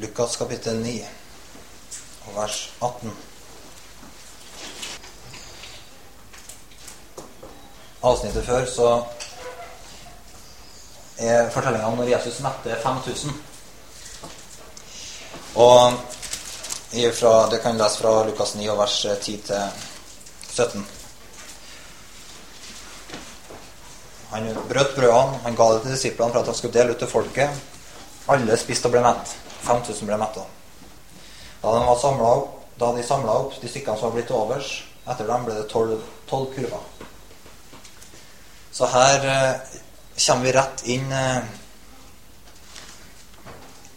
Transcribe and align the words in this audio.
Lukas 0.00 0.36
kapittel 0.40 0.78
9 0.80 0.92
og 2.26 2.36
vers 2.36 2.58
18. 2.80 3.10
Avsnittet 8.08 8.46
før 8.46 8.64
så 8.70 8.86
er 11.20 11.50
fortellinga 11.52 11.90
om 11.90 12.00
når 12.00 12.14
Jesus 12.14 12.38
mette 12.40 12.78
5000. 12.80 13.34
Og 15.60 16.00
ifra, 16.96 17.34
det 17.52 17.60
kan 17.60 17.76
lese 17.76 18.00
fra 18.00 18.14
Lukas 18.30 18.54
9 18.56 18.70
og 18.72 18.80
vers 18.80 18.96
10 19.04 19.36
til 19.50 19.68
17. 20.48 20.86
Han 24.32 24.48
brøt 24.72 24.96
brødene, 24.96 25.44
han 25.44 25.60
ga 25.60 25.68
det 25.74 25.84
til 25.84 25.94
disiplene 25.98 26.32
for 26.32 26.40
at 26.40 26.52
han 26.54 26.60
skulle 26.62 26.78
dele 26.80 26.96
ut 26.96 27.04
til 27.04 27.14
folket. 27.18 27.62
Alle 28.32 28.56
spiste 28.56 28.88
og 28.88 28.96
ble 28.96 29.04
mett. 29.04 29.36
5000 29.70 30.10
ble 30.10 30.18
metta. 30.20 30.46
Da, 31.62 31.74
de 31.76 32.00
samlet 32.00 32.56
de 32.80 33.02
samla 33.04 33.32
opp 33.42 33.56
de 33.60 33.68
stykkene 33.68 33.98
som 33.98 34.08
var 34.08 34.16
blitt 34.16 34.32
overs, 34.32 34.70
etter 35.04 35.28
dem 35.28 35.44
ble 35.44 35.56
det 35.58 35.66
tolv 35.68 36.46
kurver. 36.54 36.84
Så 38.72 38.88
her 38.88 39.26
eh, 39.28 39.80
kommer 40.16 40.46
vi 40.46 40.54
rett 40.56 40.84
inn 40.94 41.12
eh, 41.12 41.42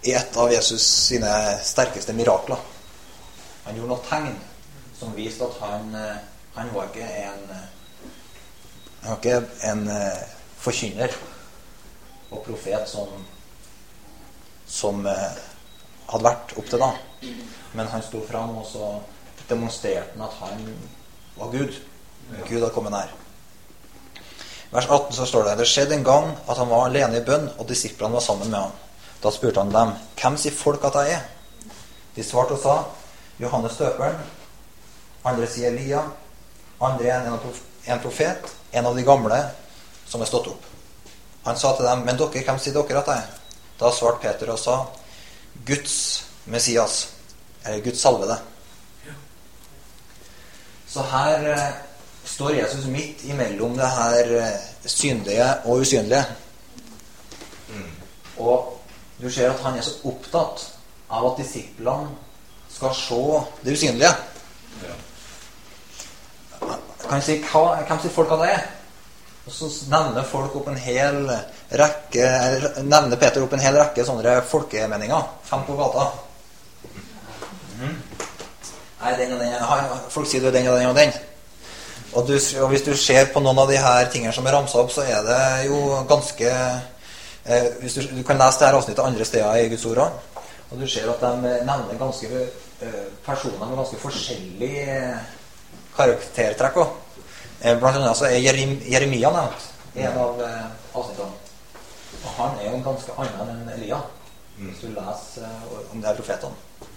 i 0.03 0.15
et 0.17 0.37
av 0.37 0.51
Jesus 0.51 0.83
sine 1.07 1.31
sterkeste 1.63 2.15
mirakler. 2.17 2.59
Han 3.63 3.77
gjorde 3.77 3.93
noen 3.93 4.09
tegn 4.09 4.33
som 4.99 5.15
viste 5.15 5.47
at 5.47 5.61
han, 5.63 5.93
eh, 5.95 6.17
han 6.57 6.73
var 6.75 6.91
ikke 6.91 7.07
en 7.07 7.45
Han 9.03 9.11
var 9.11 9.17
ikke 9.19 9.39
en 9.67 9.87
eh, 9.91 10.19
forkynner 10.63 11.15
og 12.31 12.43
profet 12.45 12.87
som 12.89 13.09
som 14.67 15.05
eh, 15.05 15.33
hadde 16.11 16.27
vært 16.27 16.53
opp 16.57 16.69
til 16.69 16.81
da. 16.81 16.91
Men 17.73 17.89
han 17.89 18.03
sto 18.05 18.21
fram, 18.27 18.57
og 18.57 18.67
så 18.67 18.93
demonstrerte 19.49 20.13
han 20.15 20.27
at 20.27 20.39
han 20.41 20.63
var 21.37 21.51
Gud. 21.51 21.75
Gud 22.47 22.59
hadde 22.59 22.73
kommet 22.75 22.93
nær. 22.93 23.11
Vers 24.73 24.87
18 24.89 25.13
så 25.13 25.25
står 25.29 25.43
det 25.47 25.57
Det 25.61 25.67
skjedde 25.69 25.95
en 25.99 26.05
gang 26.05 26.31
at 26.49 26.57
han 26.57 26.69
var 26.69 26.87
alene 26.87 27.19
i 27.19 27.25
bønn, 27.25 27.49
og 27.57 27.67
disiplene 27.69 28.17
var 28.17 28.25
sammen 28.25 28.49
med 28.49 28.59
ham. 28.59 28.71
Da 29.23 29.31
spurte 29.31 29.59
han 29.59 29.71
dem, 29.71 29.93
'Hvem 30.17 30.37
sier 30.37 30.51
folk 30.51 30.83
at 30.83 30.93
jeg 30.93 31.11
er?' 31.13 31.29
De 32.15 32.23
svarte 32.23 32.51
og 32.53 32.59
sa, 32.59 32.83
'Johannes 33.39 33.77
døperen'. 33.77 34.25
Andre 35.25 35.47
sier 35.47 35.67
Elia. 35.67 36.01
Andre 36.81 37.07
er 37.07 37.39
en, 37.87 37.99
profet, 37.99 38.55
en 38.73 38.85
av 38.85 38.95
de 38.95 39.03
gamle 39.03 39.51
som 40.07 40.21
er 40.21 40.25
stått 40.25 40.47
opp. 40.47 40.65
Han 41.45 41.57
sa 41.57 41.75
til 41.75 41.85
dem, 41.85 41.99
'Men 41.99 42.17
dere, 42.17 42.43
hvem 42.43 42.59
sier 42.59 42.73
dere 42.73 42.99
at 42.99 43.07
jeg 43.07 43.17
er?' 43.17 43.39
Da 43.79 43.91
svarte 43.91 44.21
Peter 44.21 44.51
og 44.51 44.59
sa, 44.59 44.85
'Guds 45.65 46.25
Messias', 46.45 47.07
eller 47.65 47.83
Guds 47.83 48.01
salvede. 48.01 48.37
Så 50.87 51.01
her 51.01 51.51
eh, 51.53 51.73
står 52.25 52.49
Jesus 52.49 52.85
midt 52.85 53.23
imellom 53.23 53.77
det 53.77 53.89
her 53.89 54.37
eh, 54.39 54.59
synlige 54.85 55.53
og 55.65 55.79
usynlige. 55.79 56.25
Og 58.37 58.81
du 59.21 59.29
ser 59.31 59.51
at 59.51 59.59
han 59.59 59.77
er 59.77 59.81
så 59.81 59.93
opptatt 60.03 60.63
av 61.09 61.31
at 61.31 61.41
disiplene 61.43 62.09
skal 62.69 62.95
se 62.97 63.23
det 63.65 63.73
usynlige. 63.77 64.13
Kan 67.03 67.19
jeg 67.19 67.23
si, 67.23 67.35
hva, 67.51 67.83
Hvem 67.87 67.99
sier 68.01 68.15
folk 68.15 68.31
at 68.33 68.41
det 68.41 68.49
er? 68.53 68.63
Og 69.45 69.51
så 69.51 69.69
nevner 69.91 70.25
folk 70.25 70.55
opp 70.55 70.69
en 70.71 70.79
hel 70.79 71.27
rekke 71.79 72.29
nevner 72.83 73.19
Peter 73.19 73.43
opp 73.43 73.53
en 73.55 73.63
hel 73.63 73.77
rekke 73.79 74.05
sånne 74.05 74.39
folkemeninger. 74.49 75.29
Fem 75.49 75.65
på 75.67 75.77
gata. 75.77 76.07
Mm. 77.79 77.95
Nei, 79.03 79.13
den 79.19 79.35
og 79.35 79.41
den 79.43 80.09
Folk 80.13 80.29
sier 80.29 80.43
du 80.43 80.47
er 80.47 80.55
den 80.55 80.69
og 80.71 80.79
den 80.79 80.89
og 80.91 80.97
den. 80.97 81.13
Og, 82.13 82.27
du, 82.27 82.35
og, 82.61 82.67
hvis 82.69 82.85
du 82.85 82.93
ser 82.97 83.31
på 83.33 83.41
noen 83.41 83.57
av 83.63 83.71
de 83.71 83.79
her 83.81 84.05
tingene 84.13 84.33
som 84.35 84.45
er 84.45 84.53
ramsa 84.53 84.83
opp, 84.83 84.91
så 84.93 85.01
er 85.01 85.23
det 85.25 85.43
jo 85.65 85.79
ganske 86.09 86.51
eh, 86.53 87.71
hvis 87.81 87.97
du, 87.97 88.03
du, 88.19 88.21
kan 88.27 88.37
lese 88.37 88.61
det 88.61 88.69
her 88.69 88.77
avsnittet 88.77 89.03
andre 89.03 89.25
steder 89.25 89.63
i 89.63 89.71
Guds 89.73 89.87
ord 89.89 90.03
og 90.73 90.79
du 90.81 90.87
ser 90.89 91.09
at 91.09 91.21
de 91.21 91.49
nevner 91.67 91.97
ganske 91.99 92.29
eh, 92.81 93.01
personer 93.25 93.59
med 93.61 93.77
ganske 93.77 93.99
forskjellige 94.01 94.85
eh, 94.89 95.19
karaktertrekk 95.93 96.79
òg. 96.81 96.95
Eh, 97.61 97.77
blant 97.77 97.99
annet 97.99 98.17
så 98.17 98.25
er 98.25 98.41
Jeremia 98.41 99.29
nevnt 99.35 99.67
i 99.93 100.07
en 100.07 100.17
av 100.17 100.41
eh, 100.41 100.63
avsnittene. 100.97 101.42
Og 102.23 102.35
han 102.37 102.59
er 102.59 102.69
jo 102.69 102.75
en 102.77 102.85
ganske 102.85 103.15
annen 103.17 103.55
enn 103.55 103.71
Elia, 103.75 103.99
hvis 104.57 104.83
du 104.83 104.91
leser 104.93 105.47
eh, 105.47 105.79
om 105.91 106.01
de 106.01 106.07
her 106.07 106.19
profetene. 106.19 106.89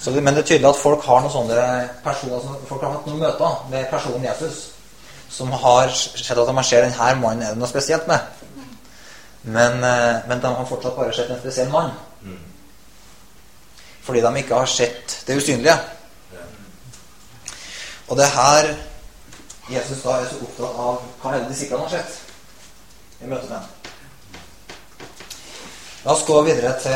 Så, 0.00 0.12
men 0.16 0.32
det 0.32 0.42
er 0.42 0.48
tydelig 0.48 0.68
at 0.70 0.80
folk 0.80 1.02
har 1.04 1.20
noen 1.20 1.32
sånne 1.32 1.64
personer 2.04 2.44
som, 2.44 2.60
folk 2.68 2.84
har 2.86 2.94
hatt 2.94 3.08
noen 3.08 3.20
møter 3.20 3.64
med 3.72 3.90
personen 3.90 4.24
Jesus 4.24 4.70
som 5.30 5.52
har 5.52 5.92
sett 5.94 6.38
at 6.38 6.48
de 6.48 6.62
ser 6.64 6.86
denne 6.86 7.10
mannen 7.20 7.44
er 7.44 7.52
det 7.52 7.60
noe 7.60 7.68
spesielt 7.70 8.08
med. 8.10 8.24
Men, 9.42 9.76
men 10.28 10.40
de 10.42 10.48
har 10.56 10.66
fortsatt 10.68 10.96
bare 10.96 11.12
sett 11.14 11.30
en 11.30 11.38
spesiell 11.38 11.70
mann. 11.70 11.92
Fordi 14.02 14.24
de 14.24 14.32
ikke 14.40 14.54
har 14.58 14.66
sett 14.66 15.20
det 15.28 15.36
usynlige. 15.36 15.76
Og 18.08 18.16
det 18.18 18.24
er 18.24 18.34
her 18.34 18.72
Jesus 19.70 20.02
da 20.02 20.16
er 20.18 20.26
så 20.26 20.40
opptatt 20.42 20.78
av 20.82 21.02
hva 21.22 21.36
hele 21.36 21.46
disiplene 21.46 21.84
har 21.86 21.92
sett 21.92 23.22
i 23.22 23.28
møte 23.30 23.46
med 23.46 23.60
ham. 23.60 23.79
La 26.00 26.14
oss 26.14 26.22
gå 26.24 26.38
videre 26.46 26.70
til 26.80 26.94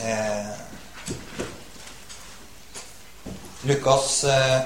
eh, 0.00 0.46
Lukas 3.68 4.14
eh, 4.24 4.62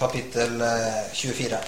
kapittel 0.00 0.58
eh, 0.66 1.04
24. 1.14 1.60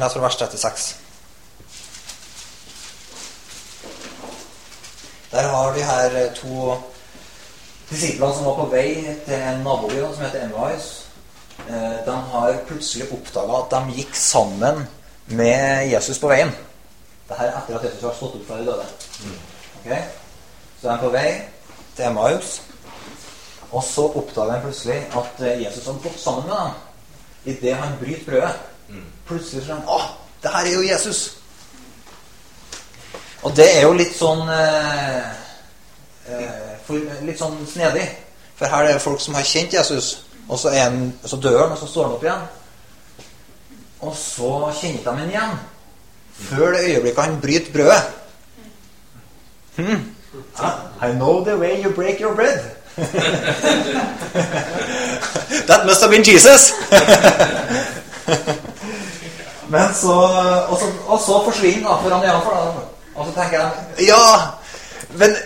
Lese 0.00 0.14
fra 0.18 0.24
vers 0.26 0.38
36. 0.38 0.96
Der 5.30 5.48
har 5.48 5.72
vi 5.72 5.80
her 5.80 6.34
to 6.34 6.76
disiplene 7.90 8.34
som 8.34 8.44
var 8.44 8.54
på 8.54 8.66
vei 8.72 9.16
til 9.26 9.34
en 9.34 9.60
naboby 9.64 9.98
som 10.00 10.24
heter 10.24 10.44
Emmaus. 10.46 10.86
De 12.06 12.14
har 12.32 12.56
plutselig 12.68 13.10
oppdaga 13.12 13.58
at 13.58 13.74
de 13.74 13.98
gikk 13.98 14.16
sammen 14.16 14.86
med 15.26 15.90
Jesus 15.92 16.18
på 16.18 16.30
veien. 16.30 16.54
Dette 17.28 17.44
er 17.44 17.58
etter 17.58 17.76
at 17.76 17.84
Jesus 17.84 18.06
har 18.06 18.16
stått 18.16 18.38
opp 18.38 18.46
fra 18.48 18.56
de 18.60 18.66
døde. 18.70 18.86
Okay? 19.82 20.02
Så 20.80 20.86
de 20.86 20.92
er 20.94 21.02
på 21.02 21.12
vei 21.12 21.30
til 21.96 22.08
Emmaus. 22.08 22.54
Og 23.70 23.82
så 23.84 24.06
oppdager 24.08 24.54
de 24.54 24.64
plutselig 24.64 24.98
at 25.12 25.46
Jesus 25.60 25.86
har 25.86 26.02
gått 26.02 26.20
sammen 26.20 26.46
med 26.48 26.56
dem 26.56 26.72
idet 27.52 27.76
han 27.76 27.98
bryter 28.00 28.24
brødet. 28.30 28.67
Plutselig 29.28 29.64
så 29.66 29.72
er 29.72 29.80
han 29.80 29.88
Å, 29.92 29.98
det 30.42 30.52
her 30.54 30.66
er 30.66 30.74
jo 30.74 30.86
Jesus! 30.86 31.20
Og 33.42 33.56
det 33.56 33.68
er 33.76 33.82
jo 33.86 33.92
litt 33.94 34.14
sånn 34.16 34.48
eh, 34.50 35.26
eh, 36.32 36.70
for, 36.86 36.98
Litt 37.26 37.38
sånn 37.38 37.58
snedig. 37.70 38.06
For 38.58 38.66
her 38.72 38.88
er 38.88 38.96
det 38.96 39.04
folk 39.04 39.20
som 39.22 39.36
har 39.38 39.46
kjent 39.46 39.76
Jesus, 39.76 40.06
og 40.48 40.58
så, 40.58 40.72
han, 40.74 41.12
så 41.22 41.36
dør 41.38 41.60
han, 41.62 41.74
og 41.76 41.78
så 41.78 41.86
står 41.86 42.04
han 42.08 42.14
opp 42.16 42.24
igjen. 42.26 42.46
Og 44.08 44.14
så 44.18 44.52
kjenner 44.80 45.02
de 45.04 45.08
ham 45.08 45.20
igjen. 45.28 45.52
Før 46.38 46.72
det 46.74 46.86
øyeblikket 46.88 47.24
han 47.24 47.40
bryter 47.42 47.72
brødet. 47.74 48.02
Hmm. 49.78 50.02
I 51.00 51.12
know 51.14 51.44
the 51.44 51.56
way 51.58 51.82
you 51.82 51.90
break 51.94 52.20
your 52.20 52.34
bread. 52.34 52.58
That 55.68 55.86
must 55.86 56.00
have 56.00 56.10
been 56.10 56.24
Jesus! 56.24 56.72
Men 59.68 59.94
så 59.94 60.14
Og 60.68 60.78
så, 60.80 60.92
og 61.06 61.20
så 61.20 61.40
forsvinner 61.44 61.88
han 61.88 62.02
foran 62.04 62.24
øynene 62.24 62.44
for. 62.44 62.88
Og 63.18 63.26
så 63.26 63.32
tenker 63.34 63.58
jeg 63.58 64.08
Ja, 64.08 64.36
men 65.18 65.36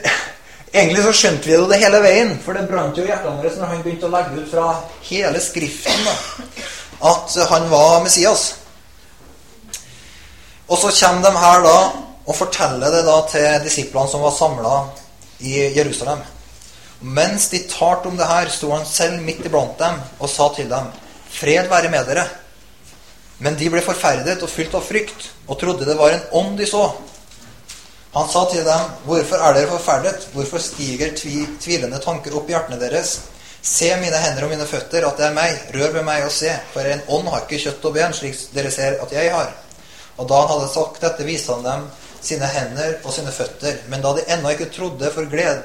egentlig 0.72 1.04
så 1.04 1.12
skjønte 1.16 1.48
vi 1.48 1.58
det 1.70 1.78
hele 1.80 2.00
veien. 2.04 2.32
For 2.44 2.56
det 2.56 2.68
brant 2.68 2.98
jo 2.98 3.04
i 3.04 3.10
hjertene 3.10 3.38
våre 3.38 3.52
når 3.58 3.70
han 3.70 3.84
begynte 3.84 4.08
å 4.08 4.12
legge 4.12 4.42
ut 4.42 4.50
fra 4.52 4.66
hele 5.08 5.40
Skriften 5.40 6.04
da, 6.06 6.16
at 7.12 7.36
han 7.50 7.70
var 7.70 8.02
Messias. 8.04 8.54
Og 10.68 10.78
så 10.78 10.92
kommer 11.00 11.30
de 11.30 11.44
her 11.44 11.64
da 11.66 11.78
og 12.22 12.36
forteller 12.38 12.94
det 12.94 13.02
da 13.06 13.16
til 13.30 13.64
disiplene 13.64 14.08
som 14.08 14.22
var 14.22 14.36
samla 14.36 14.76
i 15.42 15.56
Jerusalem. 15.74 16.22
Mens 17.02 17.48
de 17.50 17.64
talte 17.66 18.08
om 18.08 18.16
det 18.16 18.28
her, 18.28 18.48
sto 18.48 18.70
han 18.70 18.86
selv 18.86 19.24
midt 19.26 19.42
iblant 19.48 19.74
dem 19.80 19.98
og 20.20 20.30
sa 20.30 20.52
til 20.54 20.70
dem.: 20.70 20.92
Fred 21.32 21.68
være 21.68 21.90
med 21.90 22.06
dere. 22.06 22.28
Men 23.42 23.56
de 23.58 23.70
ble 23.72 23.82
forferdet 23.82 24.42
og 24.42 24.50
fylt 24.50 24.74
av 24.78 24.84
frykt 24.86 25.26
og 25.48 25.58
trodde 25.58 25.88
det 25.88 25.98
var 25.98 26.14
en 26.14 26.28
ånd 26.38 26.54
de 26.60 26.66
så. 26.68 26.84
Han 28.12 28.28
sa 28.28 28.44
til 28.50 28.64
dem, 28.64 28.80
'Hvorfor 29.06 29.36
er 29.36 29.54
dere 29.54 29.70
forferdet? 29.70 30.26
Hvorfor 30.32 30.58
stiger 30.58 31.16
tvi 31.16 31.46
tvilende 31.60 31.98
tanker 31.98 32.36
opp 32.36 32.48
i 32.48 32.52
hjertene 32.52 32.78
deres?' 32.80 33.18
'Se 33.62 33.96
mine 33.96 34.16
hender 34.16 34.44
og 34.44 34.50
mine 34.50 34.66
føtter, 34.66 35.06
at 35.06 35.16
det 35.16 35.26
er 35.26 35.32
meg. 35.32 35.58
Rør 35.74 35.92
ved 35.92 36.02
meg 36.02 36.24
og 36.24 36.32
se.' 36.32 36.60
For 36.72 36.80
en 36.80 37.02
ånd 37.08 37.28
har 37.28 37.40
ikke 37.40 37.62
kjøtt 37.64 37.84
og 37.84 37.94
ben, 37.94 38.12
slik 38.12 38.36
dere 38.54 38.70
ser 38.70 38.98
at 39.02 39.12
jeg 39.12 39.32
har. 39.32 39.52
Og 40.18 40.28
da 40.28 40.34
han 40.34 40.48
hadde 40.48 40.72
sagt 40.72 41.00
dette, 41.00 41.24
viste 41.24 41.52
han 41.52 41.64
dem 41.64 41.86
sine 42.22 42.46
hender 42.46 42.94
og 43.04 43.12
sine 43.12 43.32
føtter. 43.32 43.78
Men 43.88 44.02
da 44.02 44.12
de 44.12 44.24
ennå 44.28 44.50
ikke 44.50 44.70
trodde 44.70 45.10
for 45.10 45.24
glede, 45.24 45.62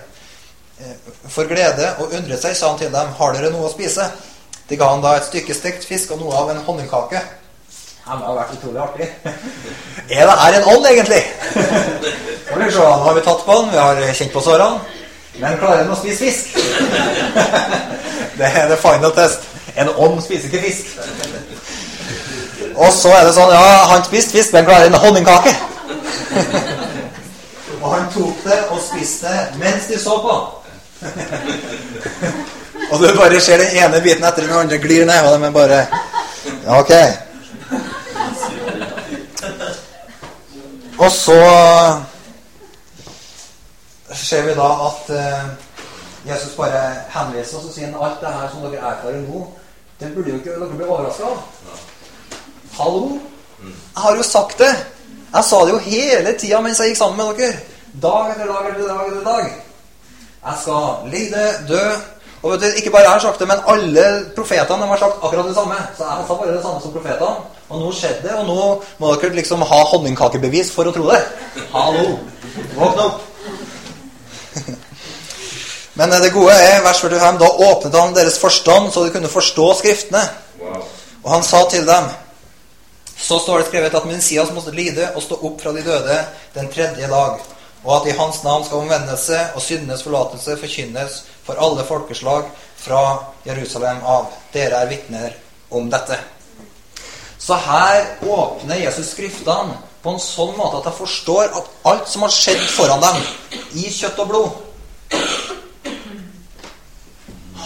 for 1.27 1.43
glede 1.43 1.95
og 1.99 2.13
undret 2.13 2.41
seg, 2.41 2.55
sa 2.55 2.69
han 2.69 2.79
til 2.79 2.91
dem, 2.91 3.07
'Har 3.07 3.33
dere 3.33 3.51
noe 3.51 3.69
å 3.69 3.73
spise?' 3.73 4.11
De 4.69 4.75
ga 4.75 4.89
han 4.89 5.01
da 5.01 5.15
et 5.15 5.25
stykke 5.25 5.53
stekt 5.53 5.85
fisk 5.85 6.11
og 6.11 6.19
noe 6.19 6.35
av 6.35 6.49
en 6.49 6.63
honningkake. 6.63 7.21
Det 8.07 8.23
har 8.23 8.35
vært 8.37 8.53
utrolig 8.55 8.79
artig. 8.79 9.07
Er 10.09 10.29
det 10.29 10.35
her 10.39 10.53
en 10.57 10.67
ånd, 10.73 10.85
egentlig? 10.87 11.23
Skal 12.45 12.61
Nå 12.61 12.85
har 13.03 13.13
vi 13.17 13.23
tatt 13.25 13.41
på 13.45 13.57
den, 13.57 13.71
vi 13.71 13.77
har 13.77 14.13
kjent 14.13 14.31
på 14.31 14.43
sårene. 14.45 14.79
Men 15.41 15.57
klarer 15.59 15.83
den 15.83 15.91
å 15.91 15.97
spise 15.99 16.17
fisk? 16.23 16.55
Det 18.37 18.47
er 18.47 18.67
det 18.71 18.77
final 18.79 19.11
test. 19.17 19.43
En 19.75 19.89
ånd 19.97 20.21
spiser 20.23 20.47
ikke 20.47 20.63
fisk. 20.63 20.85
Og 22.77 22.93
så 22.93 23.11
er 23.17 23.27
det 23.27 23.33
sånn 23.35 23.51
Ja, 23.53 23.83
han 23.91 24.05
spiste 24.05 24.37
fisk, 24.37 24.55
men 24.55 24.65
klarer 24.69 24.87
en 24.87 24.99
honningkake? 25.01 25.53
Og 27.81 27.91
han 27.91 28.07
tok 28.13 28.43
det 28.47 28.59
og 28.71 28.81
spiste 28.87 29.27
det 29.35 29.59
mens 29.59 29.91
de 29.91 29.99
så 29.99 30.17
på. 30.23 30.39
Og 32.87 32.99
du 33.03 33.07
bare 33.19 33.41
ser 33.43 33.59
den 33.61 33.77
ene 33.83 34.01
biten 34.01 34.25
etter 34.25 34.47
den 34.47 34.57
andre 34.63 34.79
glir 34.81 35.05
ned, 35.05 35.27
og 35.27 35.35
de 35.35 35.45
er 35.51 35.57
bare 35.59 35.85
Ok. 36.79 36.93
Og 40.97 41.11
så 41.11 41.37
ser 44.13 44.41
vi 44.47 44.53
da 44.57 44.67
at 44.87 45.09
eh, 45.13 45.43
Jesus 46.25 46.55
bare 46.57 46.81
henviser 47.13 47.59
oss 47.59 47.67
og 47.69 47.73
sier 47.75 47.93
alt 47.93 48.21
det 48.23 48.31
her 48.33 48.49
som 48.49 48.65
dere 48.65 48.81
erfarer 48.81 49.21
nå, 49.27 49.43
det 49.99 50.09
burde 50.15 50.33
jo 50.33 50.39
ikke 50.39 50.55
dere 50.55 50.69
bli 50.73 50.87
overraska 50.87 51.29
av. 51.29 51.37
Hallo? 52.79 53.19
Jeg 53.61 54.01
har 54.03 54.17
jo 54.17 54.25
sagt 54.25 54.57
det. 54.59 54.73
Jeg 55.33 55.43
sa 55.43 55.59
det 55.65 55.75
jo 55.75 55.83
hele 55.85 56.33
tida 56.39 56.61
mens 56.65 56.81
jeg 56.81 56.93
gikk 56.93 57.01
sammen 57.01 57.21
med 57.21 57.41
dere. 57.43 57.61
Dag 58.01 58.33
etter 58.33 58.49
dag 58.49 58.69
etter 58.71 58.89
dag 58.89 59.11
etter 59.11 59.23
dag. 59.25 59.45
Jeg 60.47 60.61
skal 60.63 61.11
lide, 61.13 61.45
dø. 61.69 61.83
Og 62.41 62.51
vet 62.51 62.61
du, 62.61 62.67
Ikke 62.81 62.91
bare 62.93 63.05
jeg 63.05 63.11
har 63.11 63.19
sagt 63.19 63.39
det, 63.39 63.47
men 63.47 63.69
alle 63.69 64.07
profetene 64.35 64.89
har 64.89 64.97
sagt 64.97 65.21
akkurat 65.21 65.45
det 65.45 65.55
samme. 65.55 65.77
Så 65.97 66.09
jeg 66.09 66.25
sa 66.27 66.41
bare 66.41 66.57
det 66.57 66.65
samme 66.65 66.81
som 66.81 66.93
profetene. 66.97 67.56
Og 67.67 67.81
nå 67.81 67.91
skjedde 67.91 68.23
det, 68.23 68.35
og 68.39 68.45
nå 68.47 68.65
må 69.01 69.15
dere 69.19 69.35
liksom 69.35 69.63
ha 69.67 69.79
honningkakebevis 69.91 70.69
for 70.71 70.87
å 70.87 70.93
tro 70.95 71.09
det. 71.09 71.19
Hallo! 71.73 72.05
Våkne 72.77 73.07
opp! 73.09 73.23
Men 75.97 76.13
det 76.21 76.29
gode 76.29 76.53
er, 76.53 76.83
vers 76.85 77.01
45, 77.01 77.39
da 77.41 77.49
åpnet 77.67 77.95
han 77.97 78.13
deres 78.15 78.37
forstand, 78.39 78.91
så 78.93 79.03
de 79.03 79.11
kunne 79.15 79.31
forstå 79.31 79.65
Skriftene. 79.79 80.21
Og 81.23 81.29
han 81.33 81.43
sa 81.43 81.63
til 81.67 81.83
dem 81.87 82.05
Så 83.17 83.39
står 83.41 83.59
det 83.59 83.67
skrevet 83.71 83.95
at 83.97 84.05
Messias 84.05 84.51
måtte 84.53 84.71
lide 84.71 85.09
og 85.15 85.23
stå 85.25 85.39
opp 85.49 85.57
fra 85.63 85.73
de 85.73 85.81
døde 85.81 86.19
den 86.53 86.69
tredje 86.69 87.09
dag, 87.09 87.41
og 87.81 87.91
at 87.95 88.07
i 88.07 88.15
hans 88.19 88.43
navn 88.45 88.63
skal 88.65 88.85
omvendelse 88.85 89.41
og 89.57 89.65
syndenes 89.65 90.05
forlatelse 90.05 90.59
forkynnes 90.61 91.19
for 91.43 91.57
alle 91.57 91.85
folkeslag 91.89 92.45
fra 92.77 93.03
Jerusalem 93.49 94.05
av. 94.05 94.29
Dere 94.53 94.85
er 94.85 94.91
vitner 94.93 95.39
om 95.73 95.89
dette. 95.89 96.36
Så 97.39 97.55
her 97.55 98.05
åpner 98.25 98.75
Jesus 98.81 99.11
Skriftene 99.13 99.77
på 100.01 100.13
en 100.13 100.21
sånn 100.21 100.53
måte 100.57 100.79
at 100.79 100.89
jeg 100.89 100.99
forstår 101.01 101.51
at 101.57 101.71
alt 101.89 102.09
som 102.09 102.23
har 102.25 102.33
skjedd 102.33 102.63
foran 102.71 103.03
dem, 103.03 103.17
i 103.77 103.89
kjøtt 103.91 104.21
og 104.23 104.29
blod, 104.31 104.51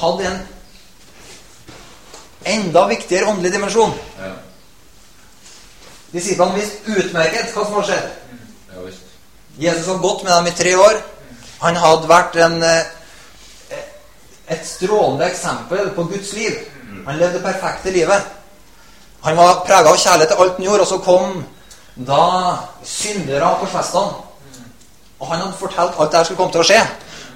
hadde 0.02 0.32
en 0.32 0.40
enda 2.56 2.88
viktigere 2.90 3.30
åndelig 3.30 3.52
dimensjon. 3.54 3.94
Ja. 4.20 4.32
Disiplene 6.12 6.58
visste 6.58 6.98
utmerket 6.98 7.54
hva 7.54 7.66
som 7.68 7.78
hadde 7.78 7.88
skjedd. 7.92 8.10
Ja 8.74 8.88
visst. 8.88 9.08
Jesus 9.62 9.88
hadde 9.88 10.04
gått 10.04 10.26
med 10.26 10.34
dem 10.34 10.50
i 10.50 10.58
tre 10.58 10.76
år. 10.80 11.00
Han 11.62 11.78
hadde 11.78 12.10
vært 12.10 12.36
en, 12.42 12.64
eh, 12.64 13.78
et 14.48 14.68
strålende 14.68 15.30
eksempel 15.30 15.92
på 15.96 16.04
Guds 16.10 16.34
liv. 16.34 16.58
Han 17.06 17.18
levde 17.18 17.38
det 17.38 17.44
perfekte 17.46 17.92
livet. 17.92 18.41
Han 19.22 19.38
var 19.38 19.64
prega 19.66 19.90
av 19.90 19.98
kjærlighet 19.98 20.32
til 20.34 20.44
alt 20.44 20.58
han 20.58 20.66
gjorde, 20.66 20.86
og 20.86 20.88
så 20.90 20.98
kom 21.06 21.44
da 22.08 22.26
syndere 22.88 23.56
korsfesta 23.62 24.06
han. 24.06 24.14
Og 25.22 25.28
han 25.30 25.44
hadde 25.44 25.60
fortalt 25.60 26.00
alt 26.00 26.12
det 26.12 26.18
her 26.18 26.30
skulle 26.30 26.40
komme 26.40 26.56
til 26.56 26.64
å 26.64 26.70
skje. 26.72 26.80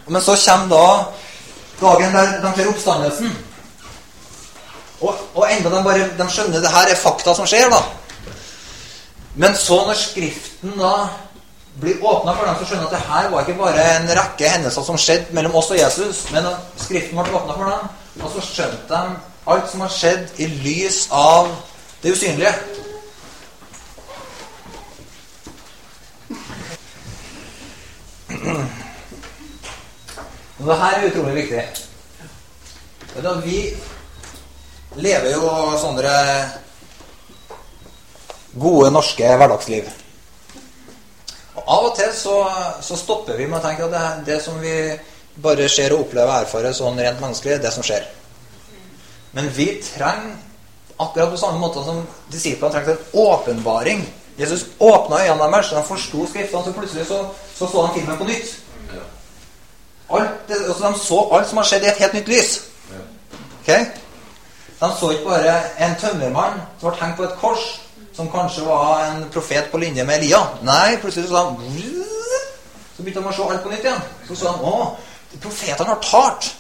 Men 0.08 0.24
så 0.26 0.38
kommer 0.46 0.72
da 0.72 0.88
dagen 1.82 2.16
der 2.16 2.40
de 2.42 2.54
ser 2.56 2.72
oppstandelsen. 2.72 3.36
Og, 5.02 5.14
og 5.36 5.46
enda 5.52 5.70
de 5.70 5.84
bare 5.86 6.10
de 6.18 6.28
skjønner 6.32 6.64
det 6.64 6.72
her 6.74 6.90
er 6.90 6.98
fakta 6.98 7.36
som 7.38 7.48
skjer, 7.50 7.70
da. 7.70 7.84
Men 9.36 9.56
så 9.60 9.82
når 9.86 10.00
Skriften 10.00 10.78
da 10.80 10.96
blir 11.82 12.00
åpna 12.00 12.34
for 12.38 12.48
dem, 12.48 12.58
så 12.60 12.70
skjønner 12.70 12.88
at 12.88 12.96
det 12.96 13.04
her 13.10 13.30
var 13.30 13.44
ikke 13.44 13.60
bare 13.60 13.86
en 13.98 14.12
rekke 14.18 14.50
hendelser 14.50 14.86
som 14.88 14.98
skjedde 14.98 15.36
mellom 15.36 15.58
oss 15.60 15.74
og 15.76 15.80
Jesus, 15.80 16.24
men 16.32 16.48
Skriften 16.80 17.20
ble 17.20 17.36
åpna 17.36 17.58
for 17.58 17.74
dem, 17.74 17.90
og 18.24 18.32
så 18.32 18.46
skjønte 18.48 18.86
de 18.94 19.18
alt 19.52 19.68
som 19.70 19.84
har 19.84 19.92
skjedd, 19.94 20.30
i 20.42 20.48
lys 20.64 21.06
av 21.14 21.52
det 22.06 22.12
usynlige. 22.12 22.54
Og 30.60 30.68
det 30.68 30.78
her 30.78 31.00
er 31.00 31.08
utrolig 31.10 31.36
viktig. 31.36 31.64
Vi 33.44 33.58
lever 35.02 35.32
jo 35.34 35.50
sånne 35.82 36.14
gode 38.54 38.94
norske 38.94 39.36
hverdagsliv. 39.42 39.90
Og 41.56 41.64
Av 41.66 41.90
og 41.90 41.94
til 41.98 42.14
så, 42.14 42.40
så 42.86 43.02
stopper 43.02 43.40
vi 43.40 43.50
med 43.50 43.64
å 43.64 43.66
tenke 43.66 43.90
at 43.90 43.96
det, 43.96 44.08
det 44.30 44.42
som 44.46 44.62
vi 44.62 44.78
bare 45.42 45.66
ser 45.74 45.96
og 45.96 46.06
opplever 46.06 46.30
og 46.30 46.46
erfarer 46.46 46.76
sånn 46.76 47.02
rent 47.02 47.24
menneskelig, 47.24 47.64
det 47.66 47.74
som 47.74 47.86
skjer. 47.86 48.06
Men 49.34 49.50
vi 49.58 49.72
trenger, 49.82 50.36
akkurat 51.00 51.32
på 51.32 51.38
samme 51.38 51.60
måte 51.60 51.84
som 51.86 52.04
disiplene 52.32 52.74
trengte 52.74 52.96
en 52.96 53.26
åpenbaring 53.26 54.06
Jesus 54.38 54.66
åpna 54.80 55.22
øynene 55.24 55.52
deres, 55.52 55.66
så 55.66 55.76
de 55.76 55.84
forsto 55.84 56.28
Skriftene, 56.28 56.64
så 56.64 56.72
plutselig 56.72 57.08
så 57.08 57.26
så, 57.56 57.68
så 57.68 57.82
de 57.82 58.00
filmen 58.00 58.18
på 58.18 58.24
nytt. 58.24 58.60
Alt 60.10 60.52
altså 60.68 60.88
de 60.88 61.00
så 61.00 61.30
alt 61.32 61.50
som 61.50 61.58
har 61.58 61.66
skjedd, 61.66 61.84
i 61.84 61.88
et 61.88 61.98
helt 61.98 62.14
nytt 62.14 62.28
lys. 62.28 62.62
Okay? 63.62 63.86
De 64.82 64.92
så 65.00 65.10
ikke 65.12 65.30
bare 65.30 65.56
en 65.80 65.96
tømmermann 66.02 66.60
som 66.80 66.90
ble 66.90 67.00
hengt 67.02 67.18
på 67.18 67.24
et 67.24 67.38
kors, 67.40 67.64
som 68.14 68.30
kanskje 68.32 68.66
var 68.66 69.06
en 69.06 69.24
profet 69.32 69.72
på 69.72 69.78
linje 69.78 70.04
med 70.04 70.20
Elia. 70.20 70.44
Nei, 70.62 70.98
plutselig 71.02 71.30
så 71.30 71.46
de 71.60 72.04
Så 72.98 73.04
begynte 73.04 73.22
de 73.22 73.28
å 73.28 73.34
se 73.34 73.48
alt 73.50 73.64
på 73.64 73.72
nytt 73.72 73.88
igjen. 73.88 74.04
Så 74.28 74.36
så 74.36 74.52
de 74.52 74.70
å, 74.72 74.76
profetene 75.42 75.90
har 75.90 76.04
talt. 76.04 76.52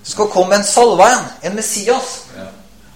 Det 0.00 0.10
skal 0.10 0.32
komme 0.32 0.56
en 0.56 0.64
salva 0.64 1.06
igjen. 1.08 1.28
En 1.42 1.54
Messias. 1.56 2.10
Ja. 2.36 2.48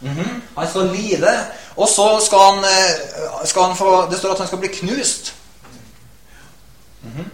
Mhm. 0.02 0.42
Han 0.58 0.68
skal 0.68 0.90
lide, 0.94 1.46
og 1.76 1.88
så 1.88 2.20
skal 2.26 2.38
han, 2.38 2.64
eh, 2.64 3.46
skal 3.46 3.62
han 3.62 3.76
få 3.76 4.06
Det 4.10 4.18
står 4.18 4.32
at 4.32 4.38
han 4.38 4.46
skal 4.46 4.58
bli 4.58 4.68
knust. 4.68 5.34
Mhm. 7.02 7.24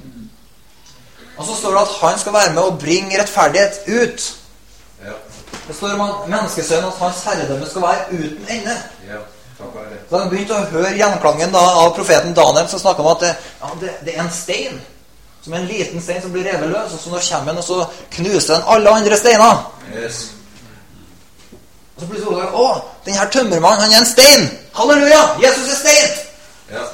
Og 1.37 1.47
så 1.47 1.55
står 1.55 1.71
det 1.71 1.81
at 1.81 1.89
han 2.01 2.19
skal 2.19 2.33
være 2.33 2.53
med 2.55 2.63
og 2.63 2.79
bringe 2.79 3.21
rettferdighet 3.21 3.73
ut. 3.87 4.37
Ja. 5.05 5.13
Det 5.69 5.77
står 5.77 5.89
om 5.89 6.31
menneskesønnen 6.31 6.85
at 6.85 6.99
hans 6.99 7.23
herredømme 7.25 7.67
skal 7.69 7.83
være 7.83 8.05
uten 8.13 8.47
ende. 8.49 8.77
Ja. 9.09 9.21
Så 10.11 10.19
han 10.19 10.31
begynte 10.31 10.55
å 10.55 10.67
høre 10.71 10.95
gjenklangen 10.97 11.53
da, 11.53 11.59
av 11.83 11.95
profeten 11.97 12.35
Daniel, 12.35 12.69
som 12.71 12.79
snakka 12.79 13.03
om 13.03 13.11
at 13.11 13.25
det, 13.25 13.35
ja, 13.61 13.71
det, 13.81 13.91
det 14.07 14.15
er 14.17 14.23
en 14.23 14.33
stein. 14.33 14.81
Som 15.45 15.55
en 15.55 15.67
liten 15.67 16.03
stein 16.03 16.23
som 16.23 16.33
blir 16.33 16.47
revet 16.47 16.71
løs, 16.71 16.95
og 16.95 17.01
så 17.01 17.11
når 17.11 17.27
kommer 17.31 17.53
den, 17.53 17.59
og 17.59 17.65
så 17.65 17.87
knuser 18.11 18.55
den 18.55 18.69
alle 18.75 18.91
andre 18.91 19.17
steiner. 19.17 19.73
Yes. 19.95 20.38
Og 21.99 22.03
så 22.03 22.07
plutselig 22.07 22.29
oppdager 22.31 22.45
jeg, 22.45 22.55
å, 22.55 22.67
den 23.07 23.17
her 23.19 23.31
tømmermannen, 23.35 23.81
han 23.83 23.93
er 23.93 23.99
en 23.99 24.07
stein! 24.07 24.45
Halleluja! 24.79 25.23
Jesus 25.43 25.73
er 25.73 25.79
stein! 25.81 26.13
Ja. 26.71 26.85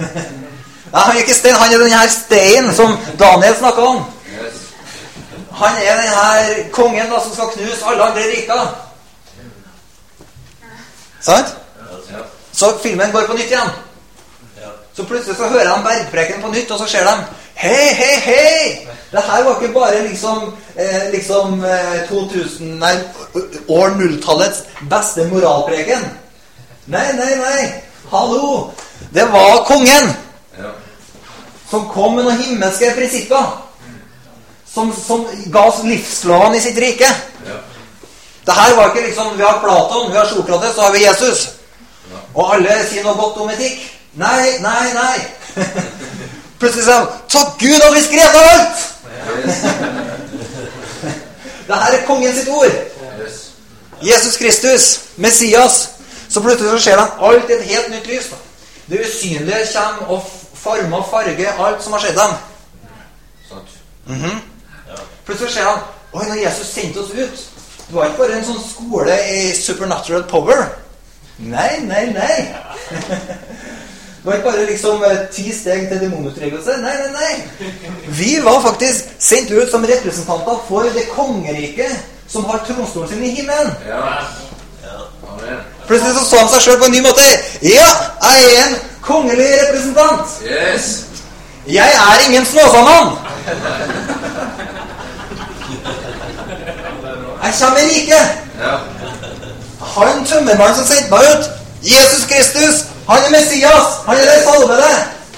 Nei, 0.92 1.00
han 1.00 1.14
er 1.14 1.20
ikke 1.22 1.36
stein, 1.38 1.56
han 1.56 1.72
er 1.72 1.80
den 1.80 1.94
her 1.94 2.10
steinen 2.12 2.74
som 2.76 2.92
Daniel 3.16 3.56
snakka 3.56 3.86
om. 3.88 4.02
Yes. 4.28 4.58
Han 5.62 5.80
er 5.80 6.02
den 6.02 6.12
her 6.12 6.50
kongen 6.76 7.08
da, 7.08 7.22
som 7.24 7.32
skal 7.38 7.48
knuse 7.54 7.88
alle 7.88 8.10
andre 8.10 8.26
riker. 8.34 8.66
Sant? 11.24 11.56
Ja. 12.12 12.26
Så 12.52 12.74
filmen 12.82 13.16
går 13.16 13.30
på 13.30 13.38
nytt 13.40 13.54
igjen. 13.54 13.72
Ja. 14.60 14.74
Så 14.96 15.08
plutselig 15.08 15.38
så 15.40 15.48
hører 15.48 15.72
de 15.72 15.88
bergpreken 15.88 16.44
på 16.44 16.52
nytt, 16.52 16.70
og 16.70 16.84
så 16.84 16.90
ser 16.98 17.08
de 17.08 17.16
Hei, 17.60 17.92
hei, 17.94 18.14
hei! 18.24 18.88
Det 19.12 19.20
her 19.20 19.42
var 19.44 19.58
ikke 19.60 19.74
bare 19.74 19.98
liksom, 20.06 20.54
eh, 20.76 21.10
liksom 21.12 21.64
eh, 21.64 22.06
2000, 22.08 22.78
nei, 22.80 22.94
år 23.68 23.92
nulltallets 23.98 24.62
beste 24.88 25.26
moralpreken. 25.28 26.06
Nei, 26.88 27.04
nei, 27.18 27.34
nei. 27.36 27.66
Hallo! 28.10 28.70
Det 29.12 29.26
var 29.32 29.64
kongen 29.68 30.08
Ja. 30.58 30.72
som 31.70 31.84
kom 31.92 32.16
med 32.16 32.24
noen 32.24 32.40
himmelske 32.42 32.94
prinsipper. 32.96 33.44
Som, 34.74 34.94
som 35.06 35.26
ga 35.52 35.66
oss 35.68 35.84
livsloven 35.84 36.54
i 36.56 36.60
sitt 36.64 36.78
rike. 36.78 37.12
Ja. 37.46 37.60
Det 38.46 38.56
her 38.56 38.76
var 38.76 38.88
ikke 38.88 39.06
liksom 39.06 39.36
Vi 39.36 39.42
har 39.42 39.60
Platon, 39.60 40.10
vi 40.12 40.16
har 40.16 40.26
Sokrates, 40.26 40.74
så 40.74 40.80
har 40.88 40.92
vi 40.92 41.04
Jesus. 41.04 41.48
Og 42.34 42.54
alle 42.54 42.80
sier 42.88 43.04
noe 43.04 43.18
godt 43.20 43.36
om 43.44 43.50
etikk. 43.52 43.84
Nei, 44.16 44.56
nei, 44.64 44.92
nei. 44.96 45.18
Plutselig 46.60 46.84
sier 46.84 46.98
han 46.98 47.06
Takk 47.32 47.50
Gud 47.60 47.80
har 47.84 47.92
vi 47.94 48.02
skrev 48.04 48.28
ned 48.36 48.44
alt! 48.52 48.78
Yes. 49.46 49.58
Det 51.70 51.78
her 51.78 51.92
er 51.94 52.06
kongen 52.06 52.34
sitt 52.34 52.48
ord. 52.50 52.72
Yes. 53.20 53.50
Jesus 54.02 54.36
Kristus, 54.36 55.00
Messias. 55.16 55.88
Så 56.28 56.40
plutselig 56.40 56.70
så 56.70 56.78
ser 56.78 56.96
de 56.96 57.06
alt 57.20 57.50
i 57.50 57.52
et 57.52 57.64
helt 57.64 57.90
nytt 57.90 58.06
lys. 58.06 58.26
da. 58.30 58.36
Det 58.90 59.00
usynlige 59.06 59.66
kommer 59.74 60.10
og 60.10 60.22
former 60.54 60.96
og 60.96 61.06
farger 61.10 61.64
alt 61.66 61.84
som 61.84 61.92
har 61.92 62.00
skjedd 62.00 62.18
dem. 62.18 62.30
Sant. 63.48 63.68
Mhm. 64.06 64.40
Plutselig 65.26 65.52
ser 65.52 65.62
han 65.62 65.78
Oi, 66.12 66.24
når 66.26 66.34
Jesus 66.34 66.66
sendte 66.66 66.98
oss 66.98 67.10
ut 67.10 67.38
Det 67.88 67.94
var 67.94 68.04
ikke 68.04 68.16
bare 68.16 68.38
en 68.38 68.44
sånn 68.44 68.62
skole 68.70 69.14
i 69.30 69.54
supernatural 69.54 70.24
power. 70.30 70.64
Nei, 71.38 71.78
nei, 71.86 72.04
nei. 72.14 72.54
Det 74.20 74.26
var 74.26 74.34
ikke 74.34 74.50
bare 74.50 74.64
liksom 74.66 75.04
eh, 75.04 75.18
ti 75.32 75.52
steg 75.60 75.88
til 75.88 76.00
demonutryggelse. 76.00 76.70
Nei, 76.82 76.92
nei, 77.02 77.10
nei. 77.12 77.68
Vi 78.06 78.38
var 78.44 78.60
faktisk 78.60 79.14
sendt 79.18 79.50
ut 79.50 79.70
som 79.70 79.84
representanter 79.84 80.64
for 80.68 80.80
det 80.96 81.06
kongeriket 81.14 81.96
som 82.28 82.44
har 82.44 82.60
tronstolen 82.66 83.08
sin 83.08 83.24
i 83.24 83.30
himmelen. 83.30 83.72
Ja. 83.88 84.02
Amen. 85.30 85.58
Plutselig 85.86 86.14
så 86.14 86.24
så 86.24 86.36
han 86.36 86.52
seg 86.52 86.66
sjøl 86.66 86.78
på 86.82 86.90
en 86.90 86.92
ny 86.92 87.00
måte. 87.00 87.24
Ja, 87.62 87.88
jeg 88.26 88.52
er 88.58 88.66
en 88.66 88.76
kongelig 89.00 89.48
representant. 89.62 90.36
Yes. 90.44 90.90
Jeg 91.66 91.90
er 92.04 92.28
ingen 92.28 92.44
Snåsamann. 92.46 93.16
Jeg 97.44 97.54
kommer 97.60 97.78
i 97.80 97.88
riket. 97.94 98.26
Ja. 98.60 98.76
Han 99.80 100.24
tømmermannen 100.26 100.76
som 100.76 100.86
sendte 100.86 101.10
meg 101.10 101.20
ut, 101.32 101.50
Jesus 101.82 102.26
Kristus, 102.28 102.84
han 103.08 103.24
er 103.24 103.30
Messias, 103.30 103.96
han 104.06 104.16
er 104.16 104.24
den 104.24 104.44
salvede. 104.44 104.90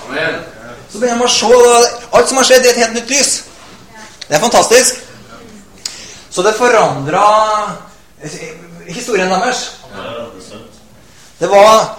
Amen. 0.09 0.40
Så 0.92 0.99
begynner 0.99 1.19
man 1.19 1.28
å 1.28 1.33
se 1.33 1.47
alt 2.12 2.28
som 2.28 2.37
har 2.37 2.45
skjedd, 2.45 2.66
i 2.66 2.71
et 2.73 2.83
helt 2.83 2.95
nytt 2.99 3.11
lys. 3.11 3.33
Det 4.28 4.37
er 4.37 4.42
fantastisk. 4.42 5.00
Så 6.31 6.42
det 6.42 6.54
forandra 6.57 7.25
historien 8.88 9.31
deres. 9.31 9.64
Det 11.40 11.49
var 11.50 11.99